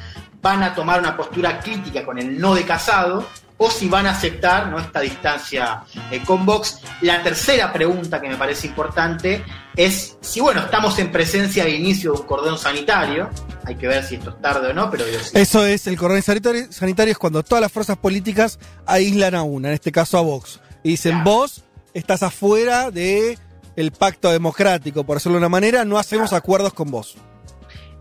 van 0.41 0.63
a 0.63 0.73
tomar 0.73 0.99
una 0.99 1.15
postura 1.15 1.59
crítica 1.59 2.03
con 2.05 2.17
el 2.17 2.39
no 2.39 2.55
de 2.55 2.63
Casado, 2.63 3.27
o 3.63 3.69
si 3.69 3.87
van 3.87 4.07
a 4.07 4.11
aceptar 4.11 4.69
¿no? 4.69 4.79
esta 4.79 5.01
distancia 5.01 5.83
eh, 6.09 6.19
con 6.25 6.47
Vox. 6.47 6.79
La 7.01 7.21
tercera 7.21 7.71
pregunta 7.71 8.19
que 8.19 8.27
me 8.27 8.35
parece 8.35 8.65
importante 8.65 9.43
es 9.75 10.17
si, 10.19 10.39
bueno, 10.39 10.61
estamos 10.61 10.97
en 10.97 11.11
presencia 11.11 11.63
del 11.63 11.75
inicio 11.75 12.11
de 12.13 12.21
un 12.21 12.25
cordón 12.25 12.57
sanitario, 12.57 13.29
hay 13.63 13.75
que 13.75 13.87
ver 13.87 14.03
si 14.03 14.15
esto 14.15 14.31
es 14.31 14.41
tarde 14.41 14.69
o 14.69 14.73
no, 14.73 14.89
pero 14.89 15.05
Eso 15.33 15.63
es, 15.67 15.85
el 15.85 15.95
cordón 15.95 16.23
sanitario, 16.23 16.71
sanitario 16.73 17.11
es 17.11 17.19
cuando 17.19 17.43
todas 17.43 17.61
las 17.61 17.71
fuerzas 17.71 17.97
políticas 17.97 18.57
aíslan 18.87 19.35
a 19.35 19.43
una, 19.43 19.67
en 19.67 19.75
este 19.75 19.91
caso 19.91 20.17
a 20.17 20.21
Vox. 20.21 20.59
Y 20.81 20.89
dicen, 20.89 21.11
Claro. 21.21 21.29
vos 21.29 21.63
estás 21.93 22.23
afuera 22.23 22.89
de 22.89 23.37
el 23.75 23.91
pacto 23.91 24.31
democrático, 24.31 25.03
por 25.03 25.17
decirlo 25.17 25.35
de 25.37 25.39
una 25.39 25.49
manera, 25.49 25.85
no 25.85 25.97
hacemos 25.97 26.33
acuerdos 26.33 26.73
con 26.73 26.91
vos. 26.91 27.15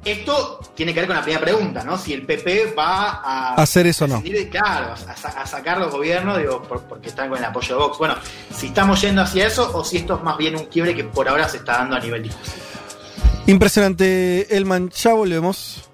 Esto 0.02 0.60
tiene 0.74 0.94
que 0.94 1.00
ver 1.00 1.06
con 1.08 1.16
la 1.16 1.22
primera 1.22 1.42
pregunta, 1.44 1.84
¿no? 1.84 1.98
Si 1.98 2.14
el 2.14 2.24
PP 2.24 2.72
va 2.76 3.20
a 3.22 3.54
Hacer 3.56 3.86
eso 3.86 4.06
o 4.06 4.08
no. 4.08 4.22
Claro, 4.50 4.94
a, 4.94 4.96
sa- 5.16 5.28
a 5.28 5.46
sacar 5.46 5.76
los 5.76 5.92
gobiernos, 5.92 6.38
digo, 6.38 6.62
por- 6.62 6.84
porque 6.84 7.10
están 7.10 7.28
con 7.28 7.36
el 7.36 7.44
apoyo 7.44 7.74
de 7.76 7.82
Vox. 7.82 7.98
Bueno, 7.98 8.14
si 8.56 8.68
estamos 8.68 8.98
yendo 9.02 9.20
hacia 9.20 9.46
eso 9.46 9.70
o 9.74 9.84
si 9.84 9.98
esto 9.98 10.14
es 10.16 10.22
más 10.22 10.38
bien 10.38 10.56
un 10.56 10.64
quiebre 10.66 10.94
que 10.96 11.04
por 11.04 11.28
ahora 11.28 11.46
se 11.50 11.58
está 11.58 11.72
dando 11.78 11.96
a 11.96 12.00
nivel 12.00 12.22
discursivo. 12.22 12.64
Impresionante, 13.46 14.56
Elman. 14.56 14.88
Ya 14.90 15.12
volvemos. 15.12 15.89